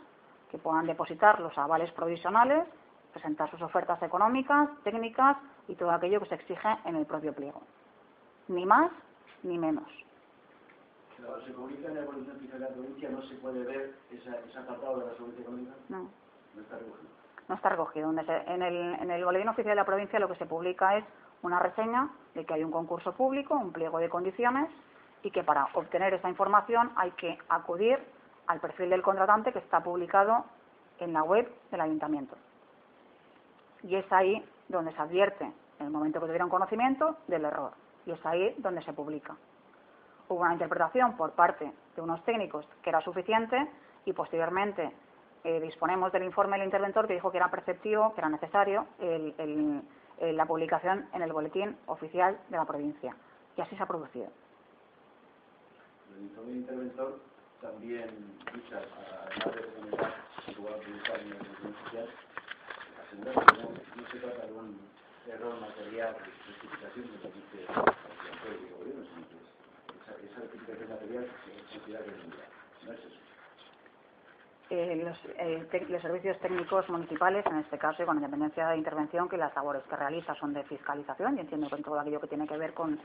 que 0.50 0.58
puedan 0.58 0.86
depositar 0.86 1.40
los 1.40 1.56
avales 1.56 1.90
provisionales, 1.92 2.66
presentar 3.12 3.50
sus 3.50 3.60
ofertas 3.62 4.02
económicas, 4.02 4.68
técnicas 4.84 5.36
y 5.68 5.74
todo 5.74 5.90
aquello 5.90 6.20
que 6.20 6.26
se 6.26 6.34
exige 6.36 6.68
en 6.84 6.96
el 6.96 7.06
propio 7.06 7.34
pliego. 7.34 7.62
Ni 8.48 8.64
más 8.66 8.90
ni 9.42 9.58
menos. 9.58 9.88
En 11.22 11.94
la 11.94 11.94
de 11.94 12.58
la 12.58 12.68
Provincia 12.68 13.08
no 13.08 13.22
se 13.22 13.34
puede 13.36 13.64
ver 13.64 13.94
esa, 14.10 14.38
ese 14.38 14.58
apartado 14.58 14.98
de 14.98 15.06
la 15.06 15.16
solvencia 15.16 15.42
económica. 15.42 15.72
No. 15.88 16.08
No 16.54 16.60
está 16.62 16.78
recogido. 16.78 17.10
No 17.48 17.54
está 17.54 17.68
recogido. 17.68 18.10
En 18.10 18.62
el, 18.62 18.94
en 19.00 19.10
el 19.10 19.24
Boletín 19.24 19.48
Oficial 19.48 19.72
de 19.72 19.76
la 19.76 19.84
Provincia 19.84 20.18
lo 20.18 20.28
que 20.28 20.36
se 20.36 20.46
publica 20.46 20.96
es 20.96 21.04
una 21.42 21.58
reseña 21.58 22.10
de 22.34 22.44
que 22.44 22.54
hay 22.54 22.64
un 22.64 22.70
concurso 22.70 23.12
público, 23.14 23.54
un 23.54 23.72
pliego 23.72 23.98
de 23.98 24.08
condiciones 24.08 24.70
y 25.22 25.30
que 25.30 25.44
para 25.44 25.68
obtener 25.74 26.14
esa 26.14 26.28
información 26.28 26.90
hay 26.96 27.12
que 27.12 27.38
acudir 27.48 27.98
al 28.46 28.60
perfil 28.60 28.90
del 28.90 29.02
contratante 29.02 29.52
que 29.52 29.60
está 29.60 29.82
publicado 29.82 30.44
en 30.98 31.12
la 31.12 31.22
web 31.22 31.50
del 31.70 31.80
ayuntamiento. 31.80 32.36
Y 33.82 33.96
es 33.96 34.10
ahí 34.12 34.44
donde 34.68 34.92
se 34.92 35.00
advierte, 35.00 35.44
en 35.78 35.86
el 35.86 35.90
momento 35.90 36.20
que 36.20 36.26
tuvieron 36.26 36.48
conocimiento, 36.48 37.16
del 37.28 37.44
error. 37.44 37.72
Y 38.06 38.12
es 38.12 38.26
ahí 38.26 38.54
donde 38.58 38.82
se 38.82 38.92
publica. 38.92 39.36
Hubo 40.32 40.42
una 40.42 40.54
interpretación 40.54 41.16
por 41.16 41.32
parte 41.32 41.70
de 41.94 42.02
unos 42.02 42.24
técnicos 42.24 42.66
que 42.82 42.90
era 42.90 43.00
suficiente 43.02 43.68
y 44.04 44.12
posteriormente 44.12 44.92
eh, 45.44 45.60
disponemos 45.60 46.10
del 46.12 46.24
informe 46.24 46.56
del 46.56 46.66
interventor 46.66 47.06
que 47.06 47.14
dijo 47.14 47.30
que 47.30 47.36
era 47.36 47.50
perceptivo, 47.50 48.14
que 48.14 48.20
era 48.20 48.28
necesario 48.28 48.86
la 50.20 50.46
publicación 50.46 51.08
en 51.12 51.22
el 51.22 51.32
boletín 51.32 51.76
oficial 51.86 52.38
de 52.48 52.56
la 52.56 52.64
provincia. 52.64 53.14
Y 53.56 53.60
así 53.60 53.76
se 53.76 53.82
ha 53.82 53.86
producido 53.86 54.28
el 56.16 56.24
informe 56.24 56.52
interventor 56.52 57.20
también 57.60 58.08
vistas 58.52 58.84
a 58.96 59.28
la 59.28 59.52
de 59.52 59.66
comunidad 59.74 60.14
que 60.44 60.50
utilizar 60.50 61.20
en 61.20 61.32
el 61.32 61.38
Consejo 61.38 61.84
Social, 61.84 62.08
asegurar 63.00 63.46
que 63.46 63.62
no, 63.62 64.06
se 64.10 64.18
trata 64.18 64.46
de 64.46 64.52
un 64.52 64.80
error 65.26 65.60
material 65.60 66.14
de 66.14 66.52
justificación 66.52 67.08
que 67.08 67.18
permite 67.18 67.58
el 67.60 68.74
gobierno, 68.76 69.04
sino 69.04 69.28
que 69.28 69.41
que. 70.32 70.42
Eh, 74.70 75.02
los, 75.04 75.18
eh, 75.36 75.86
los, 75.90 76.00
servicios 76.00 76.38
técnicos 76.38 76.88
municipales, 76.88 77.44
en 77.44 77.58
este 77.58 77.76
caso, 77.76 78.02
y 78.02 78.06
con 78.06 78.16
independencia 78.16 78.68
de 78.68 78.78
intervención, 78.78 79.28
que 79.28 79.36
las 79.36 79.54
labores 79.54 79.82
que 79.82 79.96
realiza 79.96 80.34
son 80.36 80.54
de 80.54 80.64
fiscalización, 80.64 81.36
y 81.36 81.40
entiendo 81.40 81.68
con 81.68 81.82
todo 81.82 82.00
aquello 82.00 82.20
que 82.20 82.28
tiene 82.28 82.46
que 82.46 82.56
ver 82.56 82.72
con, 82.72 82.98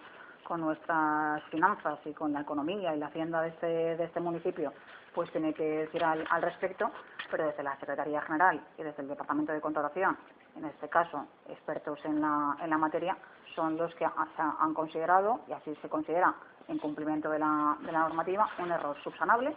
con 0.46 0.62
nuestras 0.62 1.44
finanzas 1.50 2.00
y 2.06 2.14
con 2.14 2.32
la 2.32 2.40
economía 2.40 2.96
y 2.96 3.00
la 3.00 3.08
hacienda 3.08 3.42
de 3.42 3.50
este, 3.50 3.68
de 3.68 4.04
este 4.06 4.22
municipio, 4.22 4.72
pues 5.14 5.30
tiene 5.32 5.54
que 5.54 5.64
decir 5.64 6.06
al, 6.06 6.26
al, 6.30 6.42
respecto, 6.42 6.90
pero 7.30 7.48
desde 7.48 7.64
la 7.64 7.78
Secretaría 7.80 8.22
General 8.22 8.62
y 8.78 8.84
desde 8.84 9.02
el 9.02 9.10
Departamento 9.10 9.52
de 9.52 9.60
Contratación, 9.60 10.18
en 10.56 10.64
este 10.64 10.88
caso 10.88 11.28
expertos 11.50 12.00
en 12.06 12.22
la, 12.22 12.56
en 12.62 12.70
la 12.70 12.78
materia, 12.78 13.18
son 13.56 13.76
los 13.76 13.94
que 13.96 14.06
han 14.06 14.74
considerado, 14.74 15.42
y 15.50 15.52
así 15.52 15.76
se 15.82 15.90
considera 15.90 16.34
en 16.68 16.78
cumplimiento 16.80 17.30
de 17.30 17.40
la, 17.40 17.78
de 17.82 17.92
la 17.92 18.00
normativa, 18.00 18.50
un 18.60 18.72
error 18.72 18.96
subsanable 19.04 19.56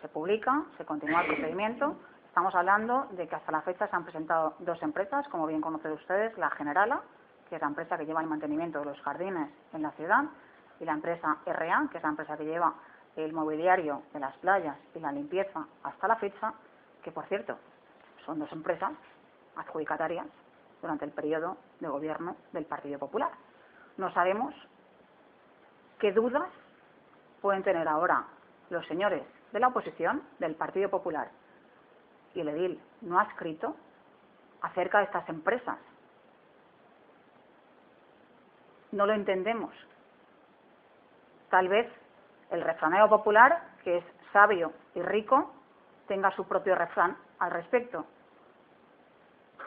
se 0.00 0.08
publica, 0.08 0.64
se 0.78 0.84
continúa 0.84 1.22
el 1.22 1.26
procedimiento. 1.28 1.96
Estamos 2.26 2.54
hablando 2.54 3.06
de 3.10 3.28
que 3.28 3.34
hasta 3.34 3.52
la 3.52 3.62
fecha 3.62 3.86
se 3.88 3.96
han 3.96 4.04
presentado 4.04 4.54
dos 4.60 4.82
empresas, 4.82 5.26
como 5.28 5.46
bien 5.46 5.60
conocen 5.60 5.92
ustedes, 5.92 6.36
la 6.38 6.50
Generala, 6.50 7.00
que 7.48 7.56
es 7.56 7.60
la 7.60 7.68
empresa 7.68 7.98
que 7.98 8.06
lleva 8.06 8.20
el 8.20 8.28
mantenimiento 8.28 8.78
de 8.78 8.86
los 8.86 9.00
jardines 9.02 9.50
en 9.72 9.82
la 9.82 9.90
ciudad, 9.92 10.24
y 10.78 10.84
la 10.84 10.92
empresa 10.92 11.36
RA, 11.44 11.88
que 11.90 11.98
es 11.98 12.02
la 12.02 12.08
empresa 12.08 12.36
que 12.36 12.44
lleva 12.44 12.74
el 13.16 13.32
mobiliario 13.32 14.02
de 14.14 14.20
las 14.20 14.34
playas 14.38 14.76
y 14.94 15.00
la 15.00 15.12
limpieza 15.12 15.66
hasta 15.82 16.08
la 16.08 16.16
fecha, 16.16 16.54
que 17.02 17.12
por 17.12 17.26
cierto 17.26 17.58
son 18.24 18.38
dos 18.38 18.50
empresas 18.52 18.92
adjudicatarias 19.56 20.26
durante 20.80 21.04
el 21.04 21.10
periodo 21.10 21.58
de 21.80 21.88
gobierno 21.88 22.36
del 22.52 22.64
Partido 22.64 22.98
Popular. 22.98 23.30
No 23.98 24.10
sabemos 24.14 24.54
qué 26.00 26.12
dudas 26.12 26.48
pueden 27.40 27.62
tener 27.62 27.86
ahora 27.86 28.24
los 28.70 28.84
señores 28.86 29.22
de 29.52 29.60
la 29.60 29.68
oposición 29.68 30.22
del 30.38 30.54
Partido 30.54 30.88
Popular 30.88 31.30
y 32.34 32.40
el 32.40 32.48
edil 32.48 32.80
no 33.02 33.18
ha 33.18 33.24
escrito 33.24 33.76
acerca 34.62 34.98
de 34.98 35.04
estas 35.04 35.28
empresas. 35.28 35.78
No 38.92 39.06
lo 39.06 39.12
entendemos. 39.12 39.74
Tal 41.50 41.68
vez 41.68 41.86
el 42.50 42.62
refranero 42.62 43.08
popular, 43.08 43.62
que 43.84 43.98
es 43.98 44.04
sabio 44.32 44.72
y 44.94 45.02
rico, 45.02 45.52
tenga 46.08 46.30
su 46.32 46.46
propio 46.46 46.74
refrán 46.74 47.16
al 47.38 47.50
respecto. 47.50 48.06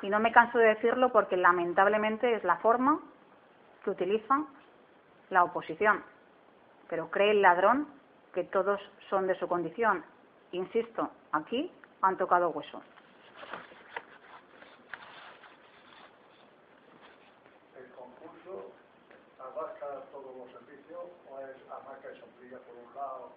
Y 0.01 0.09
no 0.09 0.19
me 0.19 0.31
canso 0.31 0.57
de 0.57 0.67
decirlo 0.67 1.11
porque 1.11 1.37
lamentablemente 1.37 2.33
es 2.35 2.43
la 2.43 2.57
forma 2.57 2.99
que 3.83 3.91
utiliza 3.91 4.43
la 5.29 5.43
oposición. 5.43 6.03
Pero 6.93 7.09
cree 7.09 7.31
el 7.31 7.41
ladrón 7.41 7.87
que 8.35 8.43
todos 8.43 8.79
son 9.09 9.25
de 9.25 9.33
su 9.39 9.47
condición. 9.47 10.05
Insisto, 10.51 11.09
aquí 11.31 11.71
han 12.03 12.17
tocado 12.17 12.51
hueso. 12.51 12.83
¿El 17.75 17.89
concurso 17.95 18.73
abarca 19.39 20.03
todos 20.11 20.37
los 20.37 20.51
servicios 20.51 21.01
o 21.31 21.39
es 21.39 21.57
abarca 21.67 22.09
y 22.13 22.19
sombrilla 22.19 22.59
por 22.59 22.75
un 22.75 22.93
lado, 22.93 23.31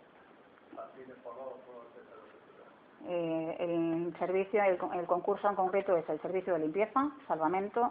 patines 0.76 1.16
por 1.24 1.32
otro, 1.32 1.86
etcétera, 1.88 2.20
etcétera? 2.28 2.68
Eh, 3.08 3.56
el 3.58 4.14
servicio, 4.18 4.62
el, 4.64 4.78
el 5.00 5.06
concurso 5.06 5.48
en 5.48 5.54
concreto 5.54 5.96
es 5.96 6.06
el 6.10 6.20
servicio 6.20 6.52
de 6.52 6.58
limpieza, 6.58 7.08
salvamento, 7.26 7.90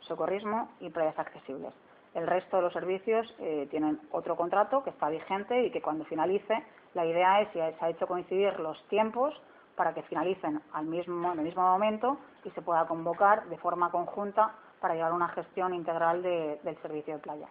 socorrismo 0.00 0.72
y 0.80 0.88
playas 0.88 1.18
accesibles. 1.18 1.74
El 2.14 2.26
resto 2.26 2.56
de 2.56 2.62
los 2.62 2.72
servicios 2.72 3.34
eh, 3.40 3.66
tienen 3.70 4.00
otro 4.12 4.36
contrato 4.36 4.84
que 4.84 4.90
está 4.90 5.08
vigente 5.08 5.64
y 5.64 5.70
que 5.70 5.82
cuando 5.82 6.04
finalice, 6.04 6.64
la 6.94 7.04
idea 7.04 7.40
es, 7.40 7.48
y 7.50 7.54
se 7.54 7.84
ha 7.84 7.90
hecho 7.90 8.06
coincidir 8.06 8.58
los 8.60 8.80
tiempos 8.88 9.34
para 9.74 9.92
que 9.92 10.02
finalicen 10.02 10.62
al 10.72 10.86
mismo, 10.86 11.32
en 11.32 11.40
el 11.40 11.44
mismo 11.44 11.62
momento 11.62 12.18
y 12.44 12.50
se 12.50 12.62
pueda 12.62 12.86
convocar 12.86 13.46
de 13.46 13.58
forma 13.58 13.90
conjunta 13.90 14.54
para 14.80 14.94
llevar 14.94 15.12
una 15.12 15.28
gestión 15.28 15.74
integral 15.74 16.22
de, 16.22 16.60
del 16.62 16.76
servicio 16.82 17.14
de 17.14 17.20
playas. 17.20 17.50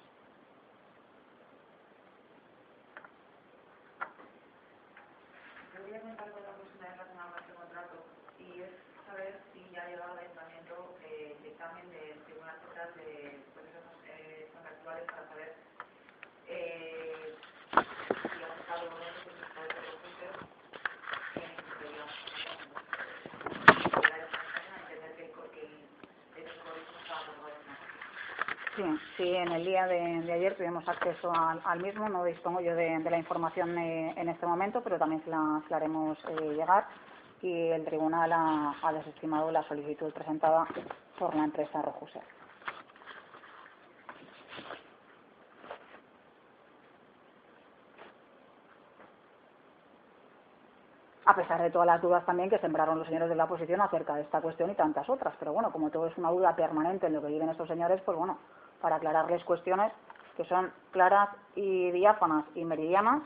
Sí, 28.76 28.84
sí, 29.18 29.36
en 29.36 29.52
el 29.52 29.64
día 29.64 29.86
de, 29.86 30.34
ayer 30.34 30.56
tuvimos 30.56 30.88
acceso 30.88 31.32
al, 31.32 31.62
al, 31.64 31.80
mismo, 31.80 32.10
no 32.10 32.24
dispongo 32.24 32.60
yo 32.60 32.74
de, 32.76 33.00
la 33.08 33.20
información 33.20 33.78
eh, 33.78 34.16
en 34.18 34.30
este 34.30 34.48
momento, 34.48 34.82
pero 34.82 34.98
también 34.98 35.24
se 35.24 35.30
la, 35.30 35.62
haremos 35.70 36.18
eh, 36.28 36.56
llegar 36.56 36.88
y 37.44 37.68
el 37.70 37.86
tribunal 37.86 38.32
ha, 38.32 38.76
ha, 38.82 38.94
desestimado 38.94 39.52
la 39.52 39.62
solicitud 39.68 40.12
presentada 40.12 40.66
por 41.20 41.36
la 41.36 41.44
empresa 41.44 41.84
Rojuser. 41.84 42.24
a 51.26 51.36
pesar 51.36 51.62
de 51.62 51.72
todas 51.72 51.88
las 51.88 52.02
dudas 52.02 52.26
también 52.26 52.50
que 52.50 52.60
sembraron 52.60 52.98
los 52.98 53.08
señores 53.08 53.30
de 53.30 53.36
la 53.36 53.46
oposición 53.46 53.82
acerca 53.82 54.16
de 54.16 54.24
esta 54.24 54.42
cuestión 54.42 54.70
y 54.70 54.76
tantas 54.76 55.10
otras. 55.10 55.34
Pero 55.40 55.54
bueno, 55.54 55.72
como 55.72 55.90
todo 55.90 56.08
es 56.08 56.18
una 56.18 56.30
duda 56.32 56.56
permanente 56.56 57.08
en 57.08 57.14
lo 57.14 57.22
que 57.22 57.28
viven 57.28 57.50
estos 57.50 57.68
señores, 57.68 58.02
pues 58.02 58.18
bueno, 58.18 58.38
para 58.84 58.98
aclararles 58.98 59.41
cuestiones 59.46 59.93
que 60.36 60.43
son 60.43 60.74
claras 60.91 61.30
y 61.56 61.89
diáfanas 61.91 62.43
y 62.54 62.65
meridianas, 62.65 63.24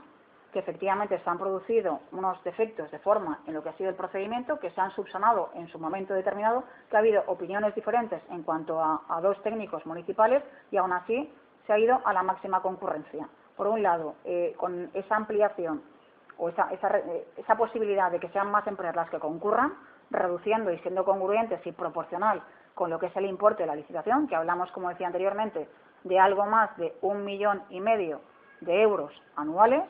que 0.54 0.60
efectivamente 0.60 1.20
se 1.20 1.30
han 1.30 1.40
producido 1.40 2.00
unos 2.12 2.42
defectos 2.44 2.92
de 2.92 3.00
forma 3.00 3.40
en 3.48 3.56
lo 3.56 3.64
que 3.64 3.70
ha 3.70 3.74
sido 3.74 3.90
el 3.90 3.96
procedimiento, 3.96 4.60
que 4.60 4.70
se 4.70 4.80
han 4.80 4.92
subsanado 4.92 5.50
en 5.56 5.68
su 5.70 5.80
momento 5.80 6.14
determinado, 6.14 6.64
que 6.92 6.96
ha 6.96 7.00
habido 7.00 7.24
opiniones 7.26 7.74
diferentes 7.74 8.22
en 8.30 8.44
cuanto 8.44 8.80
a, 8.80 9.20
dos 9.22 9.42
técnicos 9.42 9.84
municipales 9.88 10.44
y 10.70 10.78
aún 10.78 10.94
así 10.94 11.34
se 11.66 11.74
ha 11.74 11.80
ido 11.80 12.00
a 12.06 12.14
la 12.14 12.22
máxima 12.22 12.62
concurrencia. 12.62 13.28
Por 13.56 13.68
un 13.68 13.82
lado, 13.82 14.14
eh, 14.26 14.54
con 14.58 14.92
esa 14.94 15.16
ampliación 15.16 15.82
o 16.38 16.50
esa, 16.50 16.70
esa, 16.72 17.02
esa 17.36 17.56
posibilidad 17.56 18.12
de 18.12 18.20
que 18.20 18.30
sean 18.30 18.52
más 18.52 18.68
empresas 18.68 18.96
las 18.96 19.10
que 19.10 19.18
concurran, 19.18 19.74
reduciendo 20.10 20.72
y 20.72 20.80
siendo 20.80 21.04
congruentes 21.06 21.66
y 21.66 21.72
proporcional 21.72 22.42
con 22.76 22.90
lo 22.90 23.00
que 23.00 23.08
es 23.08 23.16
el 23.16 23.26
importe 23.26 23.64
de 23.64 23.68
la 23.68 23.76
licitación, 23.76 24.28
que 24.28 24.36
hablamos, 24.36 24.72
como 24.72 24.90
decía 24.90 25.08
anteriormente, 25.08 25.68
de 26.04 26.20
algo 26.20 26.46
más 26.46 26.76
de 26.78 26.96
un 27.02 27.26
millón 27.26 27.64
y 27.70 27.82
medio 27.82 28.22
de 28.62 28.82
euros 28.82 29.12
anuales, 29.36 29.84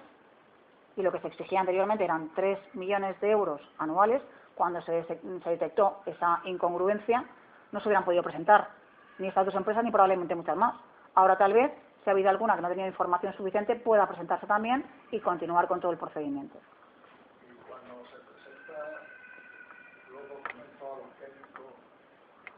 y 0.96 1.02
lo 1.04 1.12
que 1.12 1.20
se 1.20 1.28
exigía 1.28 1.60
anteriormente 1.60 2.04
eran 2.04 2.32
tres 2.34 2.58
millones 2.74 3.20
de 3.22 3.30
euros 3.30 3.62
anuales, 3.78 4.22
cuando 4.56 4.82
se, 4.82 5.04
se 5.04 5.50
detectó 5.50 6.02
esa 6.06 6.42
incongruencia, 6.46 7.24
no 7.72 7.80
se 7.80 7.88
hubieran 7.88 8.06
podido 8.06 8.24
presentar 8.24 8.70
ni 9.20 9.28
estas 9.28 9.46
dos 9.46 9.56
empresas 9.56 9.84
ni 9.84 9.92
probablemente 9.92 10.36
muchas 10.36 10.56
más. 10.56 10.76
Ahora 11.16 11.38
tal 11.38 11.54
vez, 11.54 11.72
si 12.04 12.10
ha 12.10 12.14
habido 12.14 12.30
alguna 12.30 12.56
que 12.56 12.62
no 12.62 12.68
ha 12.68 12.72
tenido 12.72 12.88
información 12.88 13.34
suficiente, 13.34 13.76
pueda 13.76 14.08
presentarse 14.08 14.48
también 14.48 14.86
y 15.12 15.20
continuar 15.20 15.68
con 15.68 15.80
todo 15.80 15.92
el 15.92 15.98
procedimiento. 15.98 16.58
Y 17.42 17.54
cuando 17.68 18.06
se 18.06 18.18
presenta 18.18 19.02
los 20.10 20.30
documentos 20.30 20.82
a 20.82 20.98
los 20.98 21.12
técnicos, 21.20 21.74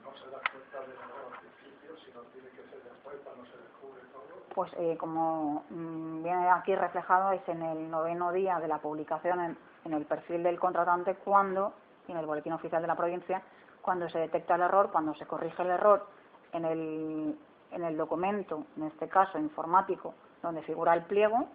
no 0.04 0.12
se 0.16 0.30
da 0.30 0.40
cuenta 0.52 0.80
de 0.80 0.96
nuevo 0.96 1.32
al 1.32 1.40
principio, 1.40 1.98
sino 2.06 2.22
tiene 2.32 2.50
que 2.50 2.64
ser 2.70 2.84
después 2.84 3.16
cuando 3.24 3.46
se 3.46 3.58
descubre 3.58 4.02
todo. 4.12 4.39
Pues 4.54 4.72
eh, 4.78 4.98
como 4.98 5.64
mmm, 5.70 6.24
viene 6.24 6.50
aquí 6.50 6.76
reflejado, 6.76 7.32
es 7.32 7.48
en 7.48 7.62
el 7.62 7.90
noveno 7.90 8.32
día 8.32 8.60
de 8.60 8.68
la 8.68 8.80
publicación 8.80 9.40
en, 9.42 9.58
en 9.86 9.94
el 9.94 10.06
perfil 10.06 10.44
del 10.44 10.60
contratante 10.60 11.16
cuando, 11.16 11.74
en 12.08 12.18
el 12.18 12.26
boletín 12.26 12.54
oficial 12.54 12.82
de 12.82 12.88
la 12.88 12.96
provincia, 12.96 13.42
cuando 13.82 14.10
se 14.10 14.20
detecta 14.20 14.56
el 14.56 14.62
error, 14.62 14.92
cuando 14.92 15.14
se 15.16 15.26
corrige 15.26 15.62
el 15.64 15.70
error 15.70 16.08
en 16.54 16.66
el, 16.66 17.40
en 17.72 17.84
el 17.84 17.98
documento, 17.98 18.66
en 18.78 18.84
este 18.84 19.08
caso 19.08 19.38
informático, 19.38 20.14
donde 20.42 20.62
figura 20.64 20.94
el 20.94 21.04
pliego, 21.04 21.48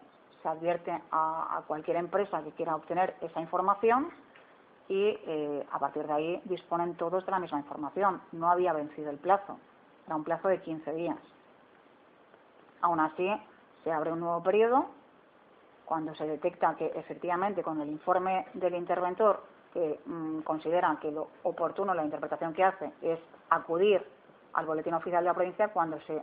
se 0.43 0.49
advierte 0.49 0.91
a, 1.11 1.57
a 1.59 1.63
cualquier 1.63 1.97
empresa 1.97 2.43
que 2.43 2.53
quiera 2.53 2.77
obtener 2.77 3.17
esa 3.21 3.41
información 3.41 4.11
y 4.89 5.19
eh, 5.27 5.67
a 5.73 5.79
partir 5.79 6.07
de 6.07 6.13
ahí 6.13 6.43
disponen 6.45 6.95
todos 6.97 7.25
de 7.25 7.33
la 7.33 7.39
misma 7.39 7.59
información. 7.59 8.21
No 8.33 8.51
había 8.51 8.73
vencido 8.73 9.11
el 9.11 9.19
plazo, 9.19 9.59
era 10.07 10.17
un 10.17 10.25
plazo 10.25 10.49
de 10.49 10.61
15 10.61 10.93
días. 10.93 11.19
Aún 12.85 13.01
así, 13.01 13.27
se 13.83 13.91
abre 13.91 14.13
un 14.13 14.21
nuevo 14.21 14.43
periodo 14.43 14.85
cuando 15.87 16.15
se 16.17 16.27
detecta 16.27 16.77
que 16.77 16.93
efectivamente 16.95 17.63
con 17.63 17.81
el 17.81 17.89
informe 17.89 18.47
del 18.53 18.75
interventor 18.75 19.43
que 19.73 20.01
mm, 20.05 20.41
considera 20.41 20.95
que 21.01 21.11
lo 21.11 21.29
oportuno, 21.45 21.95
la 21.95 22.05
interpretación 22.05 22.53
que 22.53 22.63
hace 22.63 22.93
es 23.01 23.19
acudir 23.49 24.07
al 24.53 24.67
boletín 24.67 24.93
oficial 24.93 25.25
de 25.25 25.31
la 25.31 25.35
provincia, 25.35 25.69
cuando 25.69 25.99
se 26.03 26.23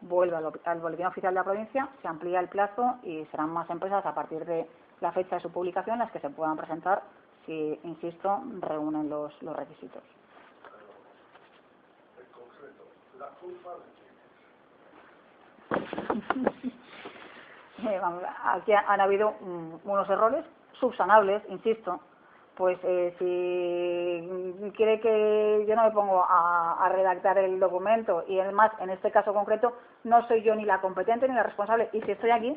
vuelve 0.00 0.36
al, 0.64 0.80
boletín 0.80 1.06
oficial 1.06 1.32
de 1.32 1.38
la 1.38 1.44
provincia, 1.44 1.88
se 2.02 2.08
amplía 2.08 2.40
el 2.40 2.48
plazo 2.48 2.96
y 3.04 3.24
serán 3.26 3.50
más 3.50 3.70
empresas 3.70 4.04
a 4.04 4.16
partir 4.16 4.44
de 4.44 4.68
la 5.00 5.12
fecha 5.12 5.36
de 5.36 5.42
su 5.42 5.52
publicación 5.52 6.00
las 6.00 6.10
que 6.10 6.18
se 6.18 6.30
puedan 6.30 6.56
presentar 6.56 7.04
si, 7.46 7.78
insisto, 7.84 8.42
reúnen 8.58 9.08
los, 9.08 9.32
los 9.44 9.54
requisitos. 9.54 10.02
En 12.18 12.32
concreto, 12.32 12.82
la 13.16 13.28
culpa 13.38 13.70
de. 13.74 14.03
Eh, 17.82 18.00
aquí 18.44 18.72
ha- 18.72 18.84
han 18.86 19.00
habido 19.00 19.34
mm, 19.40 19.74
unos 19.84 20.08
errores 20.08 20.44
subsanables, 20.78 21.42
insisto. 21.48 22.00
Pues 22.56 22.78
eh, 22.84 23.12
si 23.18 24.70
quiere 24.70 25.00
que 25.00 25.64
yo 25.68 25.74
no 25.74 25.82
me 25.82 25.90
pongo 25.90 26.24
a, 26.26 26.88
redactar 26.90 27.36
el 27.38 27.58
documento 27.58 28.24
y 28.28 28.38
además 28.38 28.70
en 28.78 28.90
este 28.90 29.10
caso 29.10 29.34
concreto 29.34 29.72
no 30.04 30.26
soy 30.28 30.42
yo 30.42 30.54
ni 30.54 30.64
la 30.64 30.80
competente 30.80 31.26
ni 31.28 31.34
la 31.34 31.42
responsable 31.42 31.88
y 31.92 32.00
si 32.02 32.12
estoy 32.12 32.30
aquí 32.30 32.56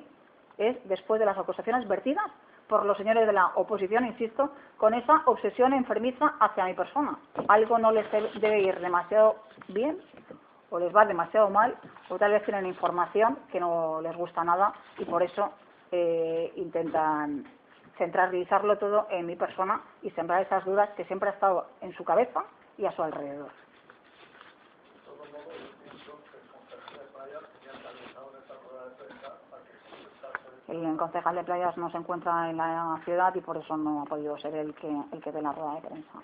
es 0.59 0.77
después 0.87 1.19
de 1.19 1.25
las 1.25 1.37
acusaciones 1.37 1.87
vertidas 1.87 2.29
por 2.69 2.85
los 2.85 2.95
señores 2.97 3.25
de 3.25 3.33
la 3.33 3.47
oposición, 3.55 4.05
insisto, 4.05 4.51
con 4.77 4.93
esa 4.93 5.23
obsesión 5.25 5.73
enfermiza 5.73 6.35
hacia 6.39 6.65
mi 6.65 6.75
persona. 6.75 7.17
Algo 7.47 7.79
no 7.79 7.91
les 7.91 8.05
debe 8.11 8.59
ir 8.61 8.79
demasiado 8.79 9.37
bien 9.69 9.97
o 10.69 10.79
les 10.79 10.95
va 10.95 11.05
demasiado 11.05 11.49
mal 11.49 11.75
o 12.09 12.17
tal 12.17 12.31
vez 12.31 12.43
tienen 12.43 12.65
información 12.65 13.37
que 13.51 13.59
no 13.59 14.01
les 14.01 14.15
gusta 14.15 14.43
nada 14.43 14.73
y 14.97 15.05
por 15.05 15.23
eso 15.23 15.51
eh, 15.91 16.51
intentan 16.55 17.45
centralizarlo 17.97 18.77
todo 18.77 19.07
en 19.09 19.25
mi 19.25 19.35
persona 19.35 19.81
y 20.01 20.11
sembrar 20.11 20.41
esas 20.41 20.63
dudas 20.65 20.89
que 20.91 21.05
siempre 21.05 21.29
ha 21.29 21.33
estado 21.33 21.67
en 21.81 21.93
su 21.93 22.03
cabeza 22.03 22.43
y 22.77 22.85
a 22.85 22.91
su 22.91 23.01
alrededor. 23.01 23.49
El 30.67 30.97
concejal 30.97 31.35
de 31.35 31.43
playas 31.43 31.77
no 31.77 31.89
se 31.89 31.97
encuentra 31.97 32.49
en 32.49 32.57
la 32.57 32.99
ciudad 33.05 33.33
y 33.33 33.39
por 33.39 33.55
eso 33.55 33.77
no 33.77 34.01
ha 34.01 34.05
podido 34.05 34.37
ser 34.37 34.53
el 34.53 34.75
que, 34.75 34.89
el 35.13 35.23
que 35.23 35.31
dé 35.31 35.41
la 35.41 35.53
rueda 35.53 35.75
de 35.75 35.81
prensa. 35.81 36.19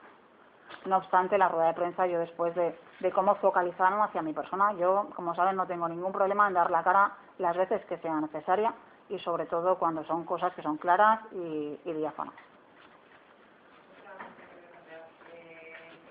No 0.85 0.97
obstante, 0.97 1.37
la 1.37 1.47
rueda 1.47 1.67
de 1.67 1.73
prensa, 1.75 2.07
yo 2.07 2.19
después 2.19 2.53
de, 2.55 2.75
cómo 3.13 3.35
focalizaron 3.35 4.01
hacia 4.01 4.21
mi 4.21 4.33
persona, 4.33 4.73
yo, 4.73 5.09
como 5.15 5.33
saben, 5.33 5.55
no 5.55 5.65
tengo 5.65 5.87
ningún 5.87 6.11
problema 6.11 6.47
en 6.47 6.55
dar 6.55 6.69
la 6.69 6.83
cara 6.83 7.13
las 7.37 7.55
veces 7.55 7.85
que 7.85 7.97
sea 7.99 8.19
necesaria 8.19 8.73
y 9.07 9.17
sobre 9.19 9.45
todo 9.45 9.77
cuando 9.77 10.03
son 10.03 10.25
cosas 10.25 10.53
que 10.53 10.61
son 10.61 10.77
claras 10.77 11.21
y, 11.31 11.79
y 11.85 11.93
diáfanas. 11.93 12.33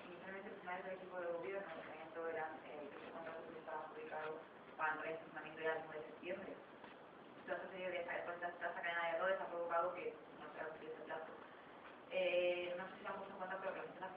inicialmente 0.09 0.49
el 0.49 0.61
final 0.61 0.83
del 0.85 0.93
equipo 0.95 1.21
de 1.21 1.33
gobierno, 1.33 1.69
el 1.69 1.81
tratamiento 1.81 2.29
era 2.29 2.49
el 2.65 2.89
que 2.89 2.97
se 2.97 3.13
contrato 3.13 3.41
que 3.53 3.59
estaba 3.59 3.83
publicado 3.93 4.41
para 4.79 4.93
el 5.05 5.19
funcionamiento 5.19 5.61
ya 5.61 5.73
el 5.73 5.85
1 5.85 5.93
de 5.93 6.05
septiembre. 6.05 6.49
Toda 7.45 7.57
esta 7.59 7.69
serie 7.69 7.91
de 7.91 7.97
esta, 8.01 8.17
esta 8.17 8.73
cadena 8.73 9.05
de 9.05 9.17
errores 9.17 9.37
ha 9.41 9.47
provocado 9.53 9.93
que 9.93 10.17
no 10.41 10.49
se 10.49 10.61
ha 10.61 10.65
cumplido 10.65 10.95
ese 10.95 11.05
plazo. 11.05 11.33
Eh, 12.11 12.75
no 12.77 12.85
sé 12.89 12.93
si 12.97 13.05
lo 13.05 13.09
han 13.11 13.17
puesto 13.17 13.33
en 13.33 13.39
cuenta, 13.39 13.57
pero 13.61 13.73
que 13.73 13.81
las 13.81 13.89
empresas 13.89 14.13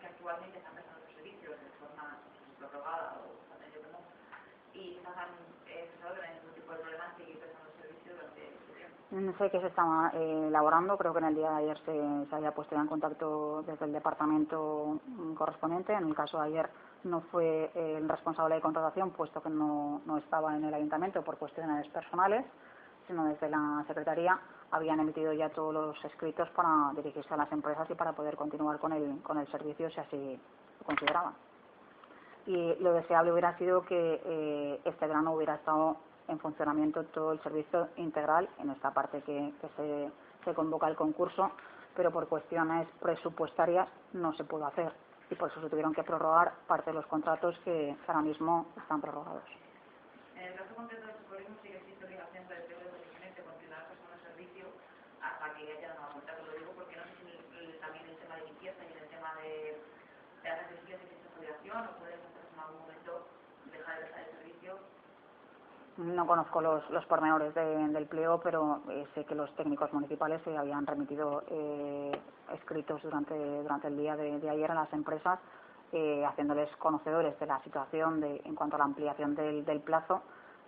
que 0.55 0.59
están 0.59 0.73
prestando 0.73 1.03
sus 1.03 1.15
servicios 1.15 1.51
de 1.51 1.69
forma 1.83 2.15
prorrogada 2.57 3.19
o 3.19 3.35
bastante 3.51 3.75
como 3.83 3.99
y 4.71 4.99
no 5.03 5.09
han 5.11 5.35
eh, 5.67 5.91
no 5.99 6.07
hay 6.07 6.31
ningún 6.39 6.55
tipo 6.55 6.71
de 6.71 6.79
problema 6.79 7.11
en 7.11 7.17
seguir 7.19 7.39
prestando 7.43 7.67
el 7.67 7.81
servicio 7.83 8.15
durante 8.15 8.41
este 8.55 8.71
tiempo. 8.71 9.37
Sé 9.37 9.51
qué 9.51 9.59
se 9.59 9.67
estaba 9.67 10.11
eh, 10.15 10.47
elaborando, 10.47 10.97
creo 10.97 11.11
que 11.11 11.19
en 11.19 11.25
el 11.25 11.35
día 11.35 11.51
de 11.51 11.57
ayer 11.57 11.77
se, 11.83 12.29
se 12.29 12.35
había 12.35 12.55
puesto 12.55 12.75
ya 12.75 12.81
en 12.81 12.87
contacto 12.87 13.63
desde 13.67 13.83
el 13.83 13.91
departamento 13.91 15.01
correspondiente. 15.35 15.91
En 15.91 16.07
el 16.07 16.15
caso 16.15 16.39
de 16.39 16.47
ayer 16.47 16.69
no 17.03 17.19
fue 17.31 17.71
eh, 17.75 17.97
el 17.97 18.07
responsable 18.07 18.55
de 18.55 18.61
contratación, 18.61 19.11
puesto 19.11 19.43
que 19.43 19.49
no, 19.49 20.01
no 20.05 20.17
estaba 20.17 20.55
en 20.55 20.63
el 20.63 20.73
ayuntamiento 20.73 21.21
por 21.21 21.37
cuestiones 21.37 21.85
personales, 21.89 22.45
sino 23.07 23.25
desde 23.25 23.49
la 23.49 23.83
Secretaría 23.87 24.39
habían 24.75 24.99
emitido 24.99 25.33
ya 25.33 25.49
todos 25.49 25.73
los 25.73 26.05
escritos 26.05 26.49
para 26.51 26.91
dirigirse 26.95 27.33
a 27.33 27.37
las 27.37 27.51
empresas 27.51 27.89
y 27.89 27.95
para 27.95 28.13
poder 28.13 28.35
continuar 28.35 28.79
con 28.79 28.93
el, 28.93 29.21
con 29.23 29.37
el 29.39 29.47
servicio 29.51 29.89
si 29.89 29.99
así 29.99 30.39
lo 30.79 30.85
consideraban. 30.85 31.33
Y 32.45 32.75
lo 32.75 32.93
deseable 32.93 33.31
hubiera 33.31 33.57
sido 33.57 33.83
que 33.85 34.21
eh, 34.23 34.81
este 34.85 35.07
verano 35.07 35.33
hubiera 35.33 35.55
estado 35.55 35.97
en 36.27 36.39
funcionamiento 36.39 37.03
todo 37.05 37.31
el 37.31 37.41
servicio 37.41 37.89
integral 37.97 38.49
en 38.59 38.69
esta 38.71 38.91
parte 38.91 39.21
que, 39.21 39.53
que 39.61 39.69
se, 39.77 40.11
se 40.43 40.53
convoca 40.53 40.87
el 40.87 40.95
concurso, 40.95 41.51
pero 41.95 42.11
por 42.11 42.27
cuestiones 42.27 42.87
presupuestarias 43.01 43.87
no 44.13 44.33
se 44.33 44.43
pudo 44.43 44.65
hacer 44.67 44.91
y 45.29 45.35
por 45.35 45.49
eso 45.49 45.61
se 45.61 45.69
tuvieron 45.69 45.93
que 45.93 46.03
prorrogar 46.03 46.53
parte 46.67 46.91
de 46.91 46.95
los 46.95 47.05
contratos 47.07 47.57
que 47.63 47.95
ahora 48.07 48.21
mismo 48.21 48.67
están 48.77 49.01
prorrogados. 49.01 49.43
En 50.35 50.43
el 50.51 50.55
caso 50.55 50.75
concreto 50.75 51.07
del 51.07 51.15
socorrismo 51.17 51.55
sí 51.63 51.69
que 51.69 51.77
existe 51.77 52.05
obligación 52.05 52.47
del 52.47 52.61
pliego 52.63 52.81
de 52.83 52.89
condiciones 52.91 53.35
de 53.35 53.41
continuar 53.43 53.87
prestando 53.87 54.17
servicio 54.21 54.65
hasta 55.23 55.45
que 55.55 55.71
haya 55.71 55.95
una 55.97 56.13
vuelta. 56.13 56.33
Lo 56.45 56.53
digo 56.59 56.71
porque 56.75 56.95
no 56.97 57.03
sé 57.05 57.13
si 57.23 57.57
el- 57.57 57.79
también 57.79 58.05
el 58.05 58.17
tema 58.17 58.35
de 58.35 58.45
limpieza 58.45 58.83
y 58.85 58.91
en 58.91 58.99
el 59.01 59.09
tema 59.09 59.29
de, 59.41 59.81
las 60.45 60.71
necesidades 60.71 61.03
existe 61.05 61.27
obligación 61.37 61.77
o 61.87 61.91
pueden 61.99 62.19
ustedes 62.21 62.49
en 62.53 62.59
algún 62.59 62.79
momento 62.81 63.11
dejar 63.71 63.99
de 63.99 64.05
el 64.05 64.25
servicio. 64.37 64.77
No 65.97 66.27
conozco 66.27 66.61
los, 66.61 66.89
los 66.89 67.05
pormenores 67.05 67.53
de- 67.55 67.87
del 67.87 68.05
pliego, 68.07 68.39
pero 68.41 68.81
eh, 68.89 69.07
sé 69.15 69.23
que 69.25 69.35
los 69.35 69.49
técnicos 69.55 69.91
municipales 69.93 70.41
se 70.43 70.55
habían 70.57 70.85
remitido 70.85 71.43
eh, 71.49 72.11
escritos 72.53 73.01
durante, 73.01 73.33
durante 73.33 73.87
el 73.87 73.97
día 73.97 74.15
de, 74.17 74.39
de 74.39 74.49
ayer 74.49 74.71
a 74.71 74.75
las 74.75 74.91
empresas, 74.93 75.39
eh, 75.93 76.25
haciéndoles 76.25 76.69
conocedores 76.77 77.39
de 77.39 77.45
la 77.45 77.61
situación 77.63 78.19
de, 78.19 78.41
en 78.43 78.55
cuanto 78.55 78.75
a 78.75 78.79
la 78.79 78.85
ampliación 78.85 79.35
del, 79.35 79.63
del 79.63 79.79
plazo 79.81 80.21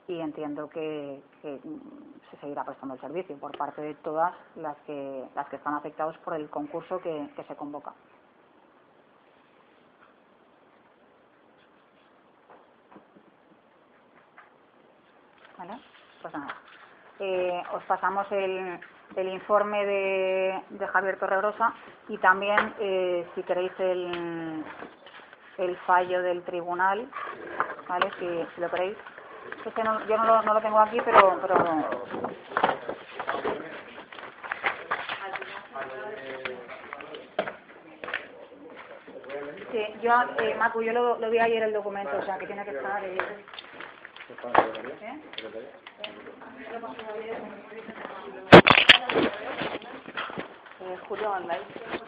y 0.08 0.20
entiendo 0.22 0.70
que, 0.70 1.22
que, 1.42 1.60
mm, 1.62 2.30
se 2.32 2.38
seguirá 2.38 2.64
prestando 2.64 2.94
el 2.96 3.02
servicio 3.02 3.36
por 3.38 3.58
parte 3.58 3.82
de 3.82 3.96
todas 3.96 4.34
las 4.56 4.78
que, 4.86 5.28
las 5.36 5.48
que 5.50 5.58
están 5.58 5.74
afectados 5.74 6.18
por 6.20 6.36
el 6.36 6.50
concurso 6.50 7.02
que, 7.02 7.30
que 7.36 7.44
se 7.44 7.56
convoca. 7.58 7.94
¿Vale? 16.22 16.22
Pues 16.22 16.34
nada. 16.34 16.56
Eh, 17.20 17.64
os 17.74 17.84
pasamos 17.86 18.32
el, 18.32 18.80
el 19.16 19.28
informe 19.30 19.86
de, 19.86 20.62
de 20.70 20.88
Javier 20.88 21.18
Torregrosa 21.20 21.74
y 22.10 22.18
también, 22.20 22.76
eh, 22.80 23.28
si 23.36 23.44
queréis, 23.44 23.72
el, 23.80 24.64
el 25.58 25.78
fallo 25.80 26.22
del 26.22 26.44
tribunal, 26.44 27.10
¿vale? 27.88 28.12
Si, 28.20 28.62
lo 28.62 28.70
queréis. 28.70 28.98
Es 29.66 29.74
que 29.74 29.84
no- 29.84 30.06
yo 30.06 30.18
no 30.18 30.26
lo, 30.26 30.42
no 30.44 30.54
lo 30.54 30.62
tengo 30.62 30.80
aquí, 30.80 31.00
pero, 31.04 31.40
pero 31.42 31.56
Sí, 39.72 39.86
yo, 40.02 40.14
eh, 40.40 40.56
Macu, 40.58 40.82
yo 40.82 40.94
lo, 40.94 41.18
vi 41.30 41.40
ayer 41.40 41.64
el 41.64 41.74
documento, 41.74 42.18
o 42.18 42.24
sea, 42.24 42.38
que 42.38 42.48
tiene 42.48 42.64
que 42.64 42.72
estar... 42.72 43.04
¿eh? 43.04 43.18
Eh, 45.02 45.72
Julio 51.08 51.30
Online. 51.30 52.07